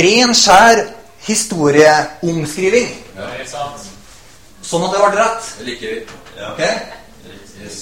ren, 0.00 0.34
skjær 0.34 0.82
historieomskriving. 1.24 2.90
Sånn 4.64 4.84
at 4.86 4.92
det 4.96 5.00
ble 5.00 5.20
rett. 5.20 5.48
Det 5.58 5.68
liker 5.68 5.94
vi. 5.94 6.02
Ok? 6.50 6.62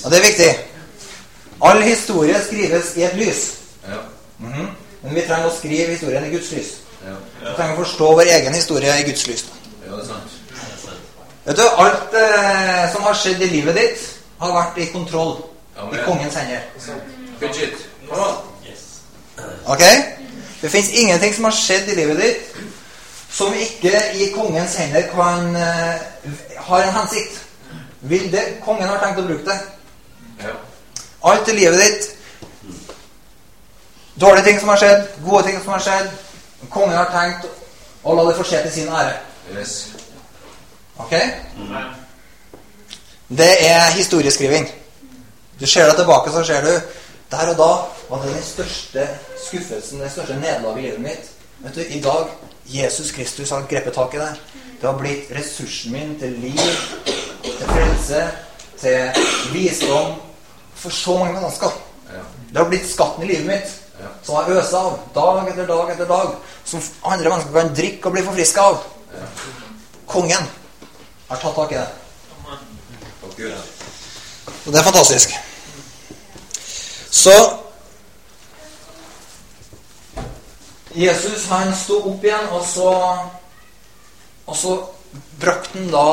Og 0.05 0.11
det 0.11 0.19
er 0.19 0.27
viktig. 0.27 0.51
All 1.63 1.83
historie 1.87 2.39
skrives 2.43 2.95
i 2.99 3.07
et 3.07 3.19
lys. 3.19 3.43
Ja. 3.89 4.03
Mhm. 4.39 4.71
Men 5.03 5.15
vi 5.15 5.27
trenger 5.27 5.51
å 5.51 5.57
skrive 5.57 5.95
historien 5.95 6.25
i 6.27 6.31
Guds 6.31 6.51
lys. 6.55 6.73
Ja. 7.03 7.17
Vi 7.41 7.55
trenger 7.57 7.75
å 7.75 7.83
forstå 7.83 8.11
vår 8.21 8.31
egen 8.37 8.55
historie 8.55 8.95
i 9.01 9.07
Guds 9.09 9.27
lys. 9.27 9.45
Ja, 9.87 9.97
det 9.97 10.03
er 10.03 10.09
sant. 10.11 10.39
Vet 11.45 11.59
du, 11.59 11.63
Alt 11.83 12.15
eh, 12.15 12.85
som 12.93 13.03
har 13.03 13.17
skjedd 13.19 13.43
i 13.43 13.51
livet 13.51 13.79
ditt, 13.79 14.05
har 14.39 14.53
vært 14.55 14.79
i 14.79 14.87
kontroll. 14.93 15.35
Amen. 15.77 15.99
I 15.99 16.05
kongens 16.07 16.37
hender. 16.39 16.63
Good 17.41 17.57
shit. 17.57 17.89
Ok? 19.67 19.83
Det 20.63 20.71
fins 20.71 20.91
ingenting 20.95 21.35
som 21.35 21.49
har 21.49 21.57
skjedd 21.57 21.91
i 21.91 21.99
livet 21.99 22.21
ditt, 22.23 22.57
som 23.33 23.55
ikke 23.55 23.95
i 24.21 24.29
kongens 24.35 24.77
hender 24.79 25.09
kan 25.11 25.57
eh, 25.57 26.05
har 26.69 26.87
en 26.87 26.95
hensikt. 27.01 27.41
Vil 28.03 28.33
det 28.33 28.43
Kongen 28.65 28.89
har 28.91 28.99
tenkt 28.99 29.21
å 29.23 29.27
bruke 29.27 29.47
det. 29.47 29.59
Ja. 30.43 30.55
Alt 31.31 31.49
i 31.49 31.55
livet 31.55 31.79
ditt 31.79 32.09
Dårlige 34.21 34.45
ting 34.45 34.59
som 34.61 34.69
har 34.69 34.77
skjedd, 34.77 35.05
gode 35.25 35.45
ting 35.47 35.61
som 35.63 35.73
har 35.73 35.81
skjedd. 35.81 36.09
Kongen 36.71 36.97
har 36.97 37.11
tenkt 37.11 37.49
å 38.03 38.15
la 38.15 38.25
det 38.29 38.37
få 38.39 38.47
skje 38.47 38.63
til 38.63 38.73
sin 38.73 38.93
ære. 38.93 39.17
Yes. 39.55 39.75
Ok? 41.03 41.15
Det 43.29 43.53
er 43.67 43.91
historieskriving. 43.97 44.69
Du 45.61 45.67
ser 45.67 45.87
deg 45.87 45.97
tilbake, 45.97 46.31
så 46.31 46.45
ser 46.45 46.65
du 46.67 46.73
Der 47.33 47.49
og 47.49 47.57
da 47.57 47.71
var 48.11 48.23
det 48.23 48.35
den 48.35 48.43
største 48.45 49.07
skuffelsen, 49.47 50.01
det 50.01 50.11
største 50.13 50.35
nederlaget 50.37 50.79
i 50.79 50.83
livet 50.83 51.01
mitt. 51.01 51.31
Vet 51.63 51.75
du, 51.75 51.81
I 51.81 52.01
dag 52.01 52.29
Jesus 52.67 53.13
Kristus 53.13 53.51
har 53.51 53.65
grepet 53.71 53.95
tak 53.95 54.15
i 54.15 54.19
det. 54.19 54.35
Det 54.81 54.91
har 54.91 54.99
blitt 54.99 55.31
ressursen 55.33 55.93
min 55.93 56.19
til 56.21 56.33
liv, 56.43 56.61
til 57.45 57.67
frelse, 57.67 58.29
til 58.81 59.25
visdom 59.53 60.21
for 60.75 60.91
så 60.91 61.19
mange 61.19 61.33
mennesker. 61.33 61.71
Det 62.51 62.57
har 62.57 62.69
blitt 62.69 62.91
skatten 62.91 63.25
i 63.25 63.27
livet 63.33 63.47
mitt. 63.47 63.82
Som 64.23 64.35
har 64.39 64.51
øst 64.57 64.75
av 64.75 64.99
dag 65.15 65.49
etter 65.49 65.67
dag 65.67 65.91
etter 65.95 66.09
dag. 66.09 66.35
Som 66.65 66.83
andre 67.03 67.31
mennesker 67.31 67.57
kan 67.59 67.75
drikke 67.77 68.11
og 68.11 68.17
bli 68.17 68.25
forfriska 68.27 68.67
av. 68.73 68.83
Kongen 70.07 70.49
har 71.29 71.43
tatt 71.43 71.57
tak 71.57 71.73
i 71.73 71.81
det. 71.81 71.89
Og 74.67 74.73
det 74.73 74.79
er 74.79 74.87
fantastisk. 74.87 75.35
Så 77.11 77.35
Jesus 80.95 81.47
han 81.49 81.71
sto 81.77 82.03
opp 82.11 82.25
igjen, 82.25 82.51
og 82.53 82.67
så 82.67 82.91
Og 84.47 84.57
så 84.59 84.73
brakte 85.41 85.79
han 85.79 85.91
da 85.93 86.07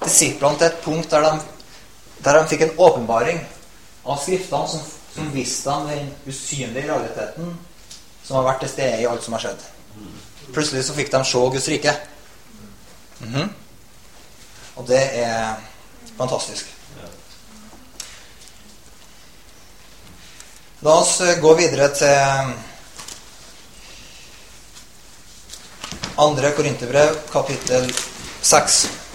disiplene 0.00 0.56
til 0.56 0.66
et 0.66 0.78
punkt 0.80 1.10
der 1.10 1.26
de, 1.26 1.32
der 2.24 2.38
de 2.38 2.48
fikk 2.48 2.62
en 2.64 2.78
åpenbaring 2.78 3.42
av 4.06 4.16
Skriftene 4.22 4.70
som, 4.70 4.80
som 5.16 5.32
viste 5.32 5.70
dem 5.70 5.88
den 5.88 6.12
usynlige 6.28 6.86
realiteten 6.90 7.56
som 8.26 8.36
har 8.36 8.46
vært 8.50 8.64
til 8.64 8.72
stede 8.74 9.00
i 9.02 9.08
alt 9.08 9.24
som 9.24 9.36
har 9.36 9.44
skjedd. 9.46 9.64
Plutselig 10.52 10.84
så 10.86 10.94
fikk 10.96 11.12
de 11.12 11.22
se 11.24 11.44
Guds 11.56 11.68
rike. 11.72 11.94
Mhm. 13.20 13.50
Og 14.76 14.88
det 14.88 15.02
er 15.22 15.54
fantastisk. 16.18 16.66
La 20.84 20.98
oss 21.00 21.20
eh, 21.24 21.38
gå 21.40 21.54
videre 21.56 21.88
til 21.96 22.52
andre 26.20 26.52
Korinterbrev, 26.56 27.16
kapittel 27.32 27.88
6. 28.42 29.05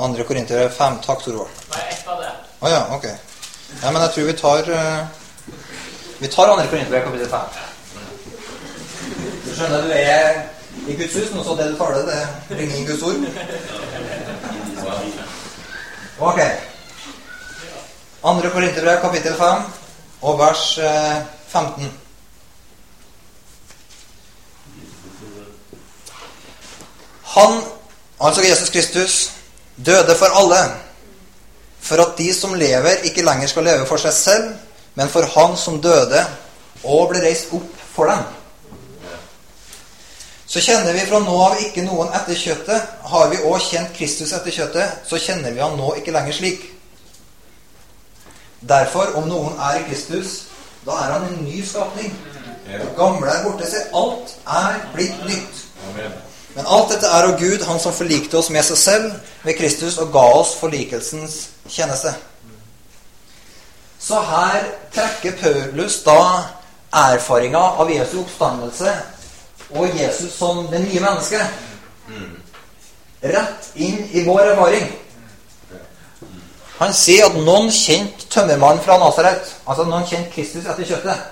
Andre 0.00 0.24
Korinterbrev 0.24 0.70
5. 0.70 1.00
Takk, 1.06 1.24
Torvald. 1.24 1.48
Nei, 1.74 1.82
ett 1.90 2.06
av 2.08 2.20
det. 2.22 2.30
Å 2.60 2.68
ja, 2.72 2.80
ok. 2.96 3.06
Ja, 3.82 3.90
men 3.90 4.02
jeg 4.02 4.12
tror 4.14 4.28
vi 4.30 4.36
tar 4.38 4.70
uh, 4.72 5.02
Vi 6.20 6.28
tar 6.32 6.52
andre 6.52 6.66
Korinterbrev 6.70 7.04
kapittel 7.04 7.28
5. 7.28 7.40
Du 9.44 9.50
skjønner, 9.56 9.84
du 9.84 9.92
er 9.92 10.40
i 10.88 10.96
Guds 10.96 11.16
hus 11.18 11.34
nå, 11.34 11.44
så 11.44 11.56
det 11.58 11.70
du 11.72 11.76
taler, 11.76 12.06
det 12.08 12.56
bringer 12.56 12.76
inn 12.78 12.88
Guds 12.88 13.02
ord. 13.02 13.20
Ok. 16.30 16.40
Andre 18.32 18.50
Korinterbrev 18.54 19.00
kapittel 19.00 19.36
5 19.36 19.66
og 20.20 20.38
vers 20.40 20.64
eh, 20.78 21.18
15. 21.48 21.92
Han, 27.34 27.62
altså 28.20 28.42
Jesus 28.42 28.70
Kristus, 28.70 29.39
døde 29.86 30.16
for 30.18 30.38
alle 30.40 30.60
for 31.80 32.02
at 32.02 32.18
de 32.18 32.34
som 32.34 32.54
lever, 32.54 33.06
ikke 33.08 33.24
lenger 33.24 33.48
skal 33.48 33.64
leve 33.64 33.86
for 33.88 34.00
seg 34.00 34.12
selv, 34.12 34.50
men 34.94 35.08
for 35.08 35.24
Han 35.34 35.56
som 35.56 35.80
døde 35.82 36.20
og 36.84 37.08
ble 37.08 37.22
reist 37.24 37.52
opp 37.56 37.80
for 37.94 38.10
dem. 38.10 38.20
Så 40.50 40.60
kjenner 40.60 40.92
vi 40.92 41.06
fra 41.06 41.20
nå 41.22 41.34
av 41.44 41.60
ikke 41.62 41.84
noen 41.86 42.10
etter 42.16 42.34
kjøttet. 42.34 42.94
Har 43.06 43.28
vi 43.30 43.38
òg 43.46 43.60
kjent 43.62 43.92
Kristus 43.94 44.32
etter 44.34 44.50
kjøttet, 44.50 45.04
så 45.06 45.20
kjenner 45.22 45.54
vi 45.54 45.62
han 45.62 45.76
nå 45.78 45.92
ikke 46.00 46.14
lenger 46.14 46.34
slik. 46.34 46.64
Derfor, 48.60 49.14
om 49.16 49.28
noen 49.30 49.54
er 49.62 49.78
i 49.78 49.84
Kristus, 49.86 50.50
da 50.84 50.98
er 51.04 51.14
han 51.14 51.28
en 51.28 51.44
ny 51.44 51.62
skapning. 51.64 52.10
Det 52.66 52.90
gamle 52.98 53.30
er 53.30 53.46
borte, 53.46 53.68
se, 53.70 53.84
alt 53.94 54.34
er 54.46 54.82
blitt 54.94 55.22
nytt. 55.28 55.62
Amen. 55.88 56.18
Men 56.54 56.66
alt 56.66 56.90
dette 56.90 57.06
er 57.06 57.28
av 57.28 57.38
Gud, 57.38 57.62
Han 57.62 57.80
som 57.80 57.94
forlikte 57.94 58.38
oss 58.38 58.50
med 58.50 58.64
seg 58.66 58.76
selv 58.76 59.12
ved 59.44 59.58
Kristus 59.58 59.98
og 59.98 60.12
ga 60.12 60.24
oss 60.40 60.54
forlikelsens 60.58 61.48
kjennelse. 61.68 62.14
Så 64.00 64.20
her 64.20 64.64
trekker 64.94 65.36
Paulus 65.38 66.00
da 66.02 66.42
erfaringa 66.92 67.60
av 67.78 67.90
Jesu 67.92 68.20
oppstandelse 68.24 68.94
og 69.70 69.98
Jesus 69.98 70.32
som 70.34 70.66
det 70.72 70.80
nye 70.82 71.00
mennesket 71.04 71.46
rett 73.20 73.70
inn 73.74 74.08
i 74.10 74.24
vår 74.26 74.40
erfaring. 74.54 74.88
Han 76.80 76.94
sier 76.96 77.26
at 77.28 77.36
noen 77.36 77.68
kjente 77.70 78.24
tømmermannen 78.32 78.80
fra 78.82 78.96
Nasaret. 78.98 79.52
Altså 79.68 79.84
noen 79.84 80.06
kjente 80.08 80.32
Kristus 80.32 80.64
etter 80.64 80.86
kjøttet. 80.88 81.26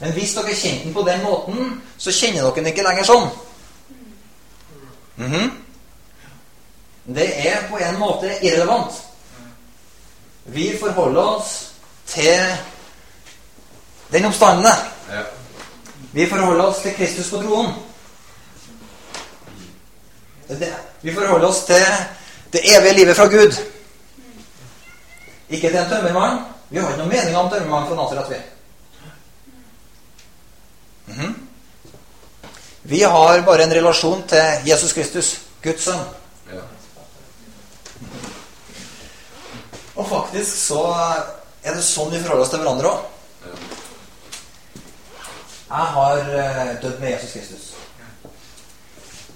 Men 0.00 0.12
hvis 0.12 0.34
dere 0.36 0.54
kjente 0.54 0.84
den 0.84 0.94
på 0.94 1.02
den 1.06 1.22
måten, 1.22 1.82
så 1.98 2.12
kjenner 2.12 2.42
dere 2.42 2.54
den 2.58 2.66
ikke 2.72 2.84
lenger 2.84 3.08
sånn. 3.08 3.28
Mhm. 5.16 5.50
Det 7.16 7.26
er 7.48 7.68
på 7.70 7.78
en 7.78 7.98
måte 7.98 8.32
irrelevant. 8.42 8.92
Vi 10.44 10.76
forholder 10.80 11.20
oss 11.20 11.72
til 12.06 12.56
den 14.12 14.24
oppstandende. 14.24 14.74
Vi 16.12 16.26
forholder 16.26 16.64
oss 16.64 16.82
til 16.82 16.94
Kristus 16.94 17.30
på 17.30 17.36
troen. 17.42 17.72
Vi 21.02 21.14
forholder 21.14 21.48
oss 21.48 21.64
til 21.64 21.86
det 22.52 22.60
evige 22.76 22.92
livet 22.92 23.16
fra 23.16 23.26
Gud. 23.26 23.56
Ikke 25.48 25.68
til 25.68 25.78
en 25.78 25.90
tømmermann. 25.90 26.38
Vi 26.70 26.78
har 26.78 26.88
ikke 26.88 26.98
noen 26.98 27.12
mening 27.12 27.36
om 27.36 27.50
tømmermannen 27.50 27.88
fra 27.88 27.96
Nasaret, 28.02 28.55
vi. 31.06 31.12
-hmm. 31.12 31.34
Vi 32.82 33.02
har 33.02 33.40
bare 33.42 33.62
en 33.62 33.74
relasjon 33.74 34.22
til 34.28 34.68
Jesus 34.68 34.92
Kristus, 34.92 35.40
Guds 35.62 35.82
sønn. 35.84 36.02
Ja. 36.52 36.60
Og 39.96 40.08
faktisk 40.08 40.66
så 40.66 40.82
er 41.64 41.74
det 41.74 41.82
sånn 41.82 42.12
vi 42.12 42.20
forholder 42.20 42.44
oss 42.44 42.52
til 42.52 42.62
hverandre 42.62 42.92
òg. 42.92 43.00
Ja. 43.46 43.56
Jeg 45.66 45.88
har 45.96 46.18
eh, 46.42 46.70
dødd 46.82 47.00
med 47.00 47.10
Jesus 47.10 47.32
Kristus. 47.32 47.64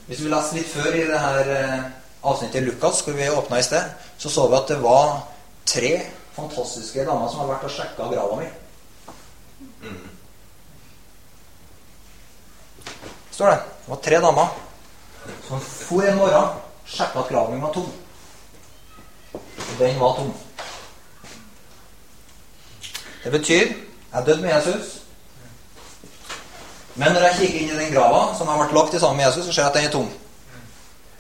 Hvis 0.07 0.23
vi 0.23 0.31
leste 0.31 0.61
litt 0.61 0.71
før 0.71 0.95
i 0.95 1.03
det 1.11 1.19
her 1.25 1.51
eh, 1.57 1.91
avsnittet 2.23 2.61
i 2.61 2.65
Lukas, 2.69 3.03
hvor 3.03 3.19
vi 3.19 3.29
åpna 3.31 3.59
i 3.59 3.67
sted, 3.67 3.91
så 4.19 4.31
så 4.31 4.47
vi 4.47 4.59
at 4.61 4.71
det 4.71 4.79
var 4.83 5.25
tre 5.67 5.93
fantastiske 6.37 7.05
damer 7.07 7.29
som 7.31 7.43
har 7.43 7.51
vært 7.57 7.67
og 7.67 7.75
sjekka 7.75 8.09
grava 8.15 8.39
mi. 8.39 8.49
Mm. 9.83 10.09
Står 13.41 13.51
det. 13.51 13.61
Det 13.85 13.91
var 13.91 13.97
tre 13.97 14.17
damer 14.21 14.49
som 15.49 15.61
for 15.61 16.05
en 16.05 16.19
morgen 16.19 16.49
sjekka 16.85 17.23
at 17.23 17.31
graven 17.31 17.55
min 17.55 17.63
var 17.63 17.73
tom. 17.73 17.87
Og 19.33 19.79
den 19.79 20.01
var 20.01 20.19
tom. 20.19 20.35
Det 23.23 23.33
betyr 23.33 23.73
jeg 24.13 24.27
dødd 24.27 24.43
med 24.43 24.53
Jesus. 24.53 24.91
Men 26.95 27.17
når 27.17 27.27
jeg 27.31 27.39
kikker 27.39 27.59
inn 27.63 27.73
i 27.73 27.81
den 27.81 27.97
grava 27.97 28.21
som 28.37 28.53
har 28.53 28.61
vært 28.61 28.77
lagt 28.77 28.99
i 28.99 29.03
sammen 29.07 29.23
med 29.23 29.31
Jesus, 29.31 29.49
så 29.49 29.57
ser 29.57 29.63
jeg 29.63 29.73
at 29.73 29.81
den 29.81 29.89
er 29.89 29.97
tom. 29.97 30.13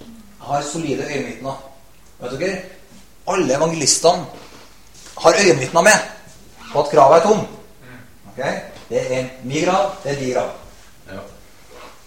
Jeg 0.04 0.52
har 0.52 0.70
solide 0.74 1.08
øyenvitner. 1.08 1.66
Vet 2.20 2.38
dere? 2.44 2.62
Alle 3.32 3.56
evangelistene 3.56 4.28
har 5.24 5.42
øyenvitner 5.46 5.88
med 5.88 6.08
på 6.68 6.84
at 6.84 6.92
grava 6.92 7.16
er 7.16 7.28
tom. 7.30 7.44
Okay? 8.34 8.56
Det 8.92 9.04
er 9.08 9.36
min 9.42 9.64
grav, 9.64 9.94
det 10.04 10.18
er 10.18 10.24
din 10.24 10.34
grav. 10.36 10.56
Ja. 11.08 11.28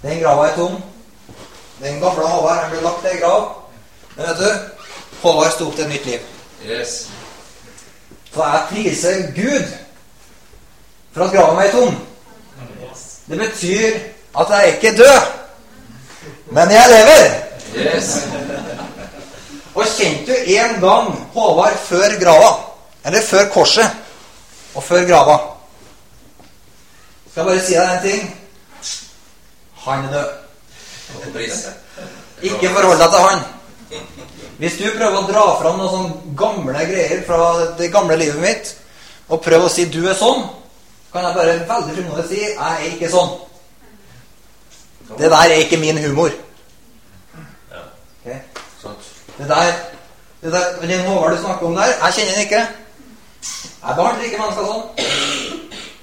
Den 0.03 0.19
grava 0.19 0.47
er 0.47 0.55
tom. 0.55 0.81
Den 1.79 1.99
gamle 1.99 2.27
Håvard 2.27 2.59
han 2.59 2.71
ble 2.71 2.81
lagt 2.83 3.05
i 3.05 3.11
ei 3.13 3.19
grav. 3.21 3.45
Men 4.15 4.27
vet 4.27 4.41
du, 4.41 4.49
Håvard 5.21 5.51
sto 5.51 5.67
opp 5.67 5.77
til 5.77 5.85
et 5.85 5.93
nytt 5.93 6.05
liv. 6.05 6.25
Yes. 6.67 7.07
Så 8.33 8.43
jeg 8.43 8.65
priser 8.69 9.21
Gud 9.35 9.71
for 11.13 11.25
at 11.25 11.31
grava 11.31 11.55
mi 11.55 11.67
er 11.67 11.71
tom. 11.71 11.95
Det 13.29 13.39
betyr 13.39 13.97
at 14.39 14.49
jeg 14.49 14.59
er 14.59 14.75
ikke 14.75 14.97
død, 14.97 15.31
men 16.51 16.71
jeg 16.71 16.89
lever. 16.89 17.23
Yes. 17.75 18.11
Og 19.75 19.85
kjente 19.97 20.31
du 20.31 20.51
en 20.59 20.79
gang 20.81 21.29
Håvard 21.33 21.77
før 21.87 22.19
grava? 22.21 22.53
Eller 23.05 23.21
før 23.21 23.49
korset? 23.49 23.89
Og 24.75 24.83
før 24.83 25.07
grava? 25.07 25.37
Skal 27.31 27.41
jeg 27.41 27.45
bare 27.45 27.65
si 27.65 27.73
deg 27.73 27.93
en 27.93 28.09
ting? 28.09 28.42
Han 29.85 30.05
er 30.05 30.11
død. 30.11 30.29
Ikke 32.41 32.69
forhold 32.69 32.99
deg 32.99 33.09
til 33.09 33.19
han. 33.27 33.43
Hvis 34.57 34.77
du 34.79 34.85
prøver 34.97 35.17
å 35.17 35.27
dra 35.27 35.43
fram 35.59 35.79
noen 35.79 35.91
sånne 35.91 36.35
gamle 36.39 36.85
greier 36.87 37.23
fra 37.27 37.39
det 37.77 37.91
gamle 37.93 38.17
livet 38.19 38.41
mitt, 38.41 38.75
og 39.29 39.41
prøver 39.41 39.65
å 39.65 39.71
si 39.71 39.85
'du 39.85 40.07
er 40.09 40.13
sånn', 40.13 40.45
kan 41.13 41.23
jeg 41.23 41.35
bare 41.35 41.59
veldig 41.69 41.93
frimodig 41.95 42.27
si 42.29 42.39
'jeg 42.39 42.57
er 42.57 42.93
ikke 42.93 43.09
sånn'. 43.09 43.33
Det 45.17 45.29
der 45.31 45.35
er 45.35 45.63
ikke 45.63 45.77
min 45.77 45.97
humor. 45.97 46.29
Okay? 48.25 48.39
Det 49.37 49.47
der, 49.47 49.73
det 50.41 50.51
der 50.51 50.63
Den 50.81 51.05
Håvard 51.05 51.31
du 51.31 51.41
snakker 51.41 51.65
om 51.65 51.75
der, 51.75 51.85
jeg 51.85 52.13
kjenner 52.13 52.33
den 52.33 52.41
ikke. 52.41 52.67
Jeg 53.87 53.95
behandler 53.95 54.23
ikke 54.23 54.37
mennesker 54.41 54.65
sånn. 54.65 54.83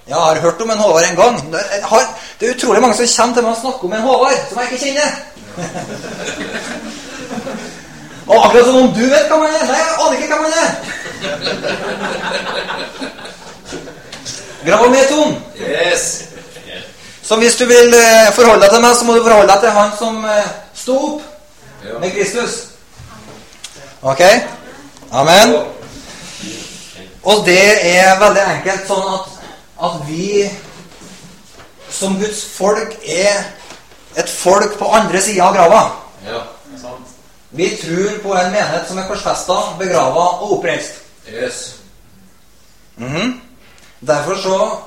Jeg 0.07 0.17
har 0.17 0.41
hørt 0.41 0.61
om 0.61 0.71
en 0.71 0.79
Håvard 0.79 1.05
en 1.05 1.17
gang. 1.17 1.55
Er, 1.55 1.87
har, 1.87 2.07
det 2.41 2.49
er 2.49 2.55
utrolig 2.55 2.81
mange 2.81 2.97
som 2.97 3.07
kommer 3.17 3.35
til 3.35 3.45
meg 3.45 3.53
og 3.53 3.61
snakker 3.61 3.85
om 3.85 3.93
en 3.93 4.07
Håvard 4.07 4.39
som 4.49 4.59
jeg 4.59 4.67
ikke 4.73 4.85
kjenner. 4.85 5.11
Og 8.31 8.37
akkurat 8.47 8.65
som 8.65 8.77
om 8.77 8.93
du 8.95 9.05
vet 9.11 9.29
hva 9.29 9.37
man 9.43 9.51
er. 9.59 9.65
Nei, 9.67 9.81
jeg 9.81 9.95
aner 10.05 10.17
ikke 10.17 10.35
hva 10.35 10.41
man 10.43 10.53
er. 10.63 10.71
Grava 14.67 14.89
mi 14.89 15.03
tom. 15.11 15.31
Yes. 15.59 16.05
Så 17.23 17.37
hvis 17.37 17.57
du 17.57 17.65
vil 17.65 17.95
eh, 17.95 18.33
forholde 18.33 18.63
deg 18.63 18.71
til 18.73 18.81
meg, 18.85 18.97
så 18.97 19.05
må 19.05 19.15
du 19.15 19.23
forholde 19.23 19.53
deg 19.53 19.61
til 19.61 19.71
han 19.77 19.91
som 19.99 20.25
eh, 20.25 20.49
sto 20.75 20.97
opp 20.97 21.21
med 22.01 22.11
Kristus. 22.17 22.53
Ok? 24.03 24.23
Amen. 25.13 25.55
Og 27.23 27.45
det 27.47 27.97
er 27.99 28.19
veldig 28.21 28.45
enkelt 28.57 28.89
sånn 28.89 29.07
at, 29.15 29.25
at 29.91 29.95
vi 30.09 30.49
som 31.91 32.19
Guds 32.21 32.45
folk 32.55 32.97
er 33.05 33.45
et 34.19 34.31
folk 34.31 34.79
på 34.79 34.89
andre 34.95 35.21
sida 35.23 35.45
av 35.49 35.55
grava. 35.55 35.83
Ja. 36.27 36.43
Vi 37.51 37.67
tror 37.77 38.19
på 38.23 38.35
en 38.35 38.53
menighet 38.53 38.87
som 38.89 38.99
er 38.99 39.09
korsfesta, 39.11 39.57
begrava 39.79 40.27
og 40.41 40.53
oppreist. 40.59 41.01
Yes. 41.27 41.81
Mhm. 42.97 43.41
Derfor 44.01 44.35
så 44.35 44.79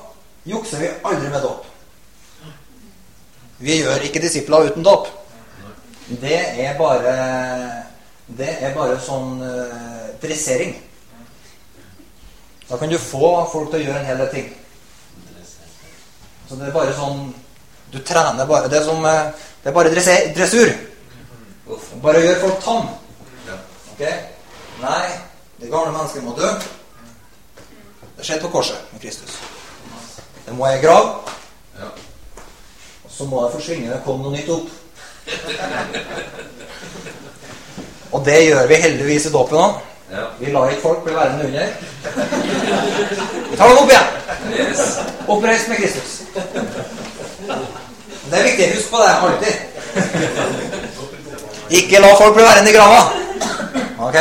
jukser 0.44 0.78
vi 0.78 0.88
aldri 1.04 1.28
med 1.28 1.42
dåp. 1.42 1.66
Vi 3.58 3.76
gjør 3.82 4.02
ikke 4.04 4.20
disipler 4.20 4.70
uten 4.70 4.82
dåp. 4.82 5.08
Det 6.08 6.40
er 6.60 6.78
bare 6.78 7.82
Det 8.26 8.48
er 8.60 8.72
bare 8.74 8.96
sånn 9.04 9.42
uh, 9.44 10.14
dressering. 10.22 10.72
Da 12.70 12.78
kan 12.80 12.88
du 12.88 12.96
få 12.98 13.44
folk 13.52 13.70
til 13.70 13.82
å 13.82 13.84
gjøre 13.84 14.00
en 14.00 14.06
hel 14.08 14.22
del 14.22 14.30
ting. 14.32 14.46
Så 16.48 16.58
det 16.58 16.68
er 16.68 16.74
bare 16.74 16.94
sånn 16.96 17.34
Du 17.92 17.98
trener 18.04 18.46
bare 18.46 18.68
Det 18.68 18.78
er, 18.80 18.84
som, 18.84 19.04
eh, 19.06 19.30
det 19.62 19.70
er 19.70 19.76
bare 19.76 19.92
dressur. 19.94 20.72
Bare 22.02 22.24
gjør 22.24 22.40
folk 22.42 22.58
tam. 22.64 22.88
Ok? 23.94 24.02
Nei, 24.82 25.06
det 25.60 25.70
gamle 25.70 25.92
mennesket 25.94 26.24
må 26.24 26.34
dø. 26.36 26.50
Det 28.16 28.24
skjedde 28.26 28.42
på 28.42 28.50
korset 28.58 28.92
med 28.92 29.00
Kristus. 29.00 29.38
Det 30.44 30.52
må 30.58 30.66
jeg 30.68 30.82
grav, 30.82 31.06
og 33.04 33.10
så 33.10 33.24
må 33.24 33.44
det 33.44 33.52
forsvinne. 33.54 33.92
Det 33.94 34.02
kom 34.04 34.20
noe 34.20 34.32
nytt 34.34 34.50
opp. 34.52 34.68
Og 38.14 38.22
det 38.26 38.44
gjør 38.44 38.66
vi 38.70 38.76
heldigvis 38.78 39.26
i 39.26 39.32
dåpen 39.34 39.58
òg. 39.58 39.72
Ja. 40.10 40.24
Vi 40.38 40.52
lar 40.52 40.68
ikke 40.70 40.82
folk 40.82 41.04
bli 41.04 41.14
værende 41.14 41.44
under. 41.46 41.66
Vi 43.50 43.56
tar 43.56 43.68
dem 43.68 43.78
opp 43.78 43.90
igjen. 43.90 44.08
Yes. 44.58 44.98
Oppreist 45.28 45.68
med 45.68 45.76
Kristus. 45.76 46.22
Det 48.30 48.38
er 48.38 48.42
viktig. 48.42 48.74
Husk 48.74 48.90
på 48.90 48.96
det 48.96 49.10
alltid. 49.22 49.54
Ikke 51.70 52.00
la 52.00 52.14
folk 52.14 52.34
bli 52.34 52.42
værende 52.44 52.70
i 52.70 52.74
grava. 52.76 53.00
Ok? 53.98 54.18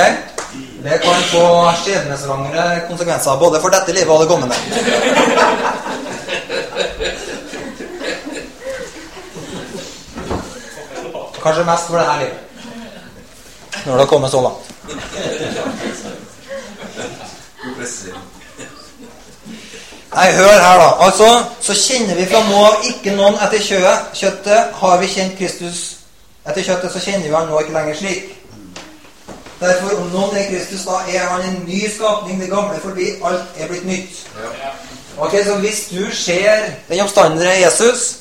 Det 0.84 1.00
kan 1.02 1.22
få 1.32 1.72
skjebnesvangre 1.84 2.82
konsekvenser 2.90 3.40
både 3.40 3.62
for 3.62 3.70
dette 3.70 3.92
livet 3.96 4.10
og 4.10 4.20
det 4.20 4.28
kommende. 4.28 4.56
Kanskje 11.44 11.64
mest 11.68 11.88
for 11.88 11.98
det 11.98 12.06
her 12.08 12.20
livet. 12.20 12.38
Når 13.86 13.92
det 13.92 14.00
har 14.00 14.06
kommet 14.06 14.32
så 14.32 14.42
langt. 14.42 14.74
God 17.64 17.76
presisering. 17.80 18.24
Nei, 20.16 20.32
hør 20.32 20.62
her, 20.62 20.78
da. 20.78 20.90
Altså, 21.06 21.28
så 21.62 21.74
kjenner 21.74 22.16
vi 22.16 22.26
fra 22.30 22.44
nå 22.46 22.60
av 22.68 22.86
ikke 22.86 23.16
noen 23.18 23.40
etter 23.42 23.64
kjøttet. 24.14 24.74
Har 24.78 25.00
vi 25.02 25.10
kjent 25.10 25.38
Kristus 25.40 25.80
etter 26.46 26.62
kjøttet, 26.62 26.92
så 26.94 27.02
kjenner 27.02 27.28
vi 27.30 27.34
han 27.34 27.50
nå 27.50 27.62
ikke 27.64 27.74
lenger 27.74 27.98
slik. 27.98 28.28
Derfor, 29.64 29.96
om 30.02 30.12
noen 30.12 30.36
er 30.38 30.50
Kristus, 30.52 30.84
da 30.86 31.00
er 31.08 31.26
han 31.32 31.46
en 31.48 31.64
ny 31.66 31.80
skapning. 31.96 32.42
Det 32.42 32.50
gamle 32.52 32.82
forbi. 32.84 33.08
Alt 33.24 33.58
er 33.58 33.72
blitt 33.72 33.88
nytt. 33.88 34.20
Ok, 35.18 35.34
Så 35.46 35.56
hvis 35.56 35.88
du 35.92 36.16
ser 36.16 36.70
den 36.90 37.02
oppstandende 37.02 37.50
Jesus, 37.62 38.16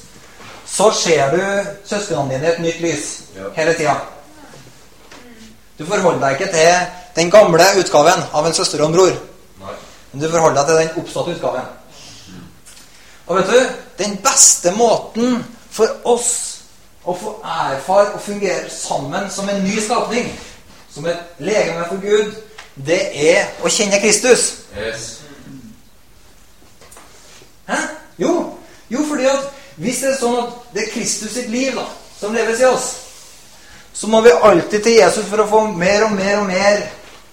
så 0.66 0.90
ser 0.96 1.30
du 1.36 1.42
søsknene 1.84 2.34
dine 2.34 2.46
i 2.46 2.50
et 2.52 2.60
nytt 2.60 2.80
lys 2.80 3.06
hele 3.56 3.74
tida. 3.74 3.96
Du 5.78 5.86
forholder 5.86 6.20
deg 6.20 6.40
ikke 6.40 6.52
til 6.52 6.74
den 7.16 7.30
gamle 7.30 7.64
utgaven 7.80 8.24
av 8.32 8.46
en 8.46 8.54
søster 8.54 8.80
og 8.80 8.88
en 8.88 8.96
bror. 8.96 9.14
Men 10.12 10.22
du 10.22 10.30
forholder 10.30 10.60
deg 10.60 10.66
til 10.66 10.76
den 10.76 11.02
oppståtte 11.02 11.36
utgaven. 11.36 11.81
Og 13.26 13.36
vet 13.36 13.46
du, 13.46 13.58
den 13.98 14.16
beste 14.24 14.72
måten 14.76 15.44
for 15.70 15.88
oss 16.04 16.32
å 17.04 17.14
få 17.18 17.34
erfare 17.44 18.14
og 18.14 18.22
fungere 18.22 18.70
sammen 18.70 19.30
som 19.30 19.48
en 19.48 19.62
ny 19.64 19.78
skapning, 19.82 20.28
som 20.92 21.06
et 21.06 21.40
legeme 21.42 21.86
for 21.88 22.02
Gud, 22.02 22.34
det 22.86 23.00
er 23.30 23.50
å 23.62 23.70
kjenne 23.70 24.00
Kristus. 24.02 24.44
Yes. 24.76 25.08
Hæ? 27.68 27.78
Jo, 28.18 28.32
jo, 28.90 29.04
fordi 29.08 29.26
at 29.30 29.50
hvis 29.76 30.02
det 30.02 30.12
er 30.12 30.18
sånn 30.20 30.38
at 30.42 30.74
det 30.74 30.84
er 30.84 30.92
Kristus 30.94 31.34
sitt 31.36 31.50
liv 31.50 31.76
da, 31.76 31.86
som 32.20 32.34
leves 32.34 32.60
i 32.60 32.68
oss, 32.68 32.88
så 33.92 34.08
må 34.08 34.20
vi 34.24 34.32
alltid 34.32 34.82
til 34.82 34.98
Jesus 34.98 35.28
for 35.28 35.42
å 35.42 35.48
få 35.48 35.62
mer 35.76 36.06
og 36.06 36.16
mer 36.16 36.40
og 36.40 36.48
mer 36.48 36.82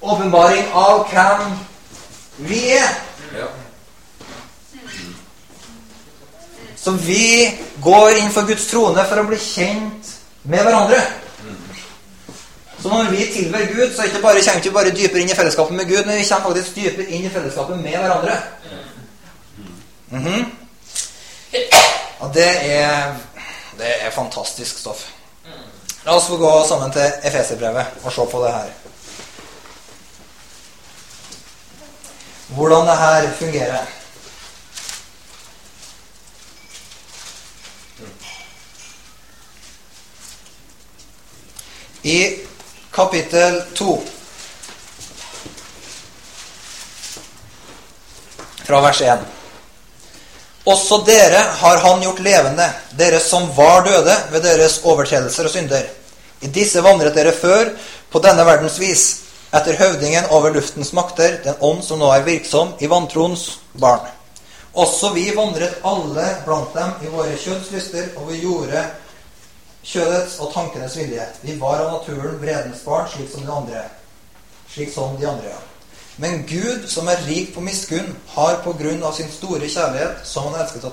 åpenbaring 0.01 0.69
av 0.75 1.05
hvem 1.11 1.57
vi 2.47 2.61
er. 2.75 2.93
Ja. 3.35 3.49
Så 6.79 6.91
vi 6.91 7.57
går 7.83 8.19
inn 8.21 8.31
for 8.31 8.47
Guds 8.47 8.69
trone 8.71 9.03
for 9.09 9.19
å 9.19 9.27
bli 9.27 9.39
kjent 9.39 10.13
med 10.47 10.63
hverandre. 10.63 11.01
Så 12.79 12.87
når 12.87 13.11
vi 13.11 13.25
tilber 13.33 13.65
Gud, 13.73 13.95
så 13.95 14.05
ikke 14.07 14.21
bare 14.23 14.39
kommer 14.39 14.53
vi 14.53 14.67
ikke 14.67 14.75
bare 14.77 14.95
dypere 14.95 15.21
inn 15.21 15.29
i 15.29 15.35
fellesskapet 15.35 15.75
med 15.75 15.89
Gud, 15.89 16.05
men 16.05 16.17
vi 16.17 16.27
kommer 16.29 16.45
faktisk 16.47 16.75
dypere 16.75 17.07
inn 17.11 17.25
i 17.27 17.33
fellesskapet 17.33 17.77
med 17.77 17.97
hverandre. 17.97 18.37
Mhm. 20.09 20.45
Og 22.19 22.33
det 22.33 22.49
er, 22.71 23.15
det 23.79 23.91
er 24.01 24.11
fantastisk 24.11 24.77
stoff. 24.79 25.05
La 26.05 26.15
oss 26.15 26.27
få 26.27 26.37
gå 26.37 26.51
sammen 26.67 26.91
til 26.91 27.11
Efeserbrevet 27.23 28.03
og 28.03 28.13
se 28.13 28.25
på 28.31 28.43
det 28.43 28.51
her. 28.53 28.69
Hvordan 32.55 32.87
det 32.87 32.97
her 32.97 33.31
fungerer. 33.39 33.98
I 42.03 42.37
kapittel 42.91 43.61
2 43.73 44.01
fra 48.63 48.81
vers 48.81 49.01
1. 49.01 49.19
Også 50.63 51.01
dere 51.07 51.41
har 51.59 51.77
han 51.77 52.03
gjort 52.03 52.19
levende, 52.21 52.67
dere 52.95 53.19
som 53.19 53.49
var 53.55 53.81
døde 53.87 54.15
ved 54.31 54.43
deres 54.45 54.77
overtredelser 54.83 55.49
og 55.49 55.51
synder. 55.51 55.87
I 56.45 56.47
disse 56.53 56.83
vandret 56.85 57.17
dere 57.17 57.33
før 57.33 57.73
på 58.11 58.21
denne 58.23 58.45
verdens 58.45 58.77
vis, 58.79 59.05
etter 59.49 59.79
høvdingen 59.79 60.29
over 60.29 60.53
luftens 60.53 60.93
makter, 60.93 61.39
den 61.43 61.57
ånd 61.59 61.81
som 61.83 61.99
nå 61.99 62.11
er 62.13 62.27
virksom 62.27 62.75
i 62.79 62.87
vantroens 62.87 63.57
barn. 63.73 64.05
Også 64.77 65.09
vi 65.15 65.31
vandret 65.35 65.81
alle 65.83 66.27
blant 66.45 66.75
dem 66.77 67.07
i 67.07 67.11
våre 67.11 67.33
kjønnslyster, 67.41 68.13
og 68.21 68.29
vi 68.29 68.43
gjorde 68.43 68.85
kjødets 69.83 70.39
og 70.39 70.53
tankenes 70.53 70.97
vilje. 70.97 71.25
Vi 71.41 71.55
var 71.59 71.79
av 71.83 71.91
naturen 71.97 72.39
vredens 72.41 72.83
barn, 72.85 73.07
slik 73.11 73.31
som 73.31 73.45
de 73.45 73.51
andre. 73.53 73.83
Slik 74.69 74.93
som 74.93 75.17
de 75.19 75.27
andre, 75.27 75.49
ja. 75.53 75.59
Men 76.19 76.43
Gud, 76.47 76.87
som 76.91 77.07
er 77.07 77.21
rik 77.27 77.53
på 77.55 77.63
miskunn, 77.63 78.11
har 78.35 78.59
på 78.63 78.73
grunn 78.75 79.03
av 79.07 79.13
sin 79.15 79.29
store 79.31 79.69
kjærlighet, 79.71 80.25
som 80.27 80.49
han 80.49 80.59
elsket 80.59 80.83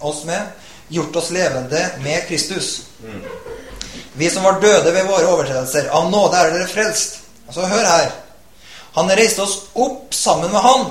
oss 0.00 0.24
med, 0.24 0.52
gjort 0.88 1.16
oss 1.16 1.32
levende 1.34 1.80
med 2.04 2.28
Kristus. 2.28 2.68
Vi 4.14 4.30
som 4.30 4.46
var 4.46 4.60
døde 4.62 4.92
ved 4.94 5.08
våre 5.08 5.26
overtredelser, 5.26 5.90
av 5.90 6.06
nåde 6.10 6.38
er 6.38 6.54
dere 6.54 6.68
frelst. 6.70 7.18
Altså, 7.48 7.66
hør 7.66 7.88
her. 7.90 8.14
Han 8.96 9.10
reiste 9.10 9.42
oss 9.42 9.58
opp 9.74 10.14
sammen 10.14 10.54
med 10.54 10.62
Han, 10.62 10.86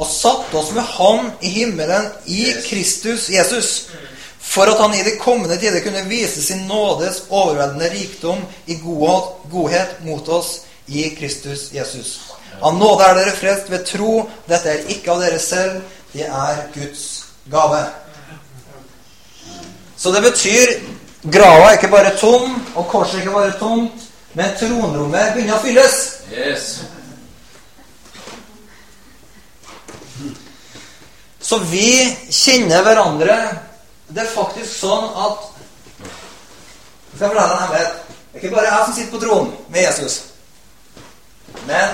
og 0.00 0.06
satte 0.06 0.58
oss 0.58 0.72
med 0.74 0.82
Han 0.98 1.30
i 1.40 1.48
himmelen 1.60 2.10
i 2.26 2.50
Kristus 2.66 3.30
Jesus, 3.30 3.88
for 4.50 4.66
at 4.66 4.78
Han 4.82 4.94
i 4.94 5.02
de 5.06 5.16
kommende 5.16 5.56
tider 5.58 5.80
kunne 5.80 6.08
vise 6.10 6.42
sin 6.42 6.66
nådes 6.66 7.22
overveldende 7.28 7.90
rikdom 7.90 8.42
i 8.66 8.74
godhet, 9.50 10.00
mot 10.04 10.28
oss 10.28 10.60
i 10.86 11.10
Kristus 11.14 11.68
Jesus. 11.72 12.18
Av 12.60 12.74
nåde 12.74 13.06
er 13.06 13.14
dere 13.14 13.36
frelst 13.36 13.70
ved 13.70 13.86
tro. 13.86 14.24
Dette 14.50 14.72
er 14.72 14.90
ikke 14.90 15.12
av 15.14 15.22
dere 15.22 15.38
selv, 15.38 15.84
det 16.12 16.26
er 16.26 16.64
Guds 16.74 17.04
gave. 17.50 17.84
Så 19.96 20.10
det 20.12 20.24
betyr 20.26 20.74
grava 21.30 21.70
er 21.70 21.78
ikke 21.78 21.92
bare 21.94 22.16
tom, 22.18 22.58
og 22.74 22.88
korset 22.90 23.20
er 23.20 23.22
ikke 23.22 23.38
bare 23.38 23.56
tomt, 23.60 24.06
men 24.34 24.54
tronrommet 24.58 25.34
begynner 25.36 25.60
å 25.60 25.62
fylles. 25.62 25.98
Yes. 26.34 26.68
Så 31.40 31.62
vi 31.70 31.90
kjenner 32.34 32.82
hverandre. 32.82 33.40
Det 34.14 34.22
er 34.22 34.32
faktisk 34.34 34.72
sånn 34.80 35.06
at 35.14 35.44
Skal 37.14 37.26
jeg 37.26 37.30
fortelle 37.30 37.44
en 37.44 37.62
hemmelighet? 37.62 37.92
Det 38.32 38.38
er 38.38 38.42
ikke 38.42 38.54
bare 38.56 38.66
jeg 38.66 38.86
som 38.86 38.94
sitter 38.96 39.12
på 39.12 39.22
tronen 39.24 39.52
med 39.68 39.80
Jesus. 39.82 40.14
Men 41.66 41.88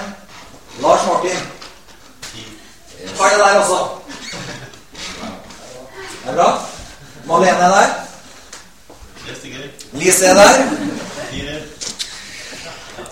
Lars 0.84 1.06
Martin 1.08 1.40
Han 3.18 3.32
er 3.32 3.38
der 3.38 3.60
også. 3.60 3.78
Det 6.24 6.32
er 6.32 6.34
bra. 6.34 6.48
Malene 7.26 7.50
er 7.50 7.74
der. 7.76 7.88
Lise 9.92 10.26
er 10.26 10.34
der. 10.34 10.52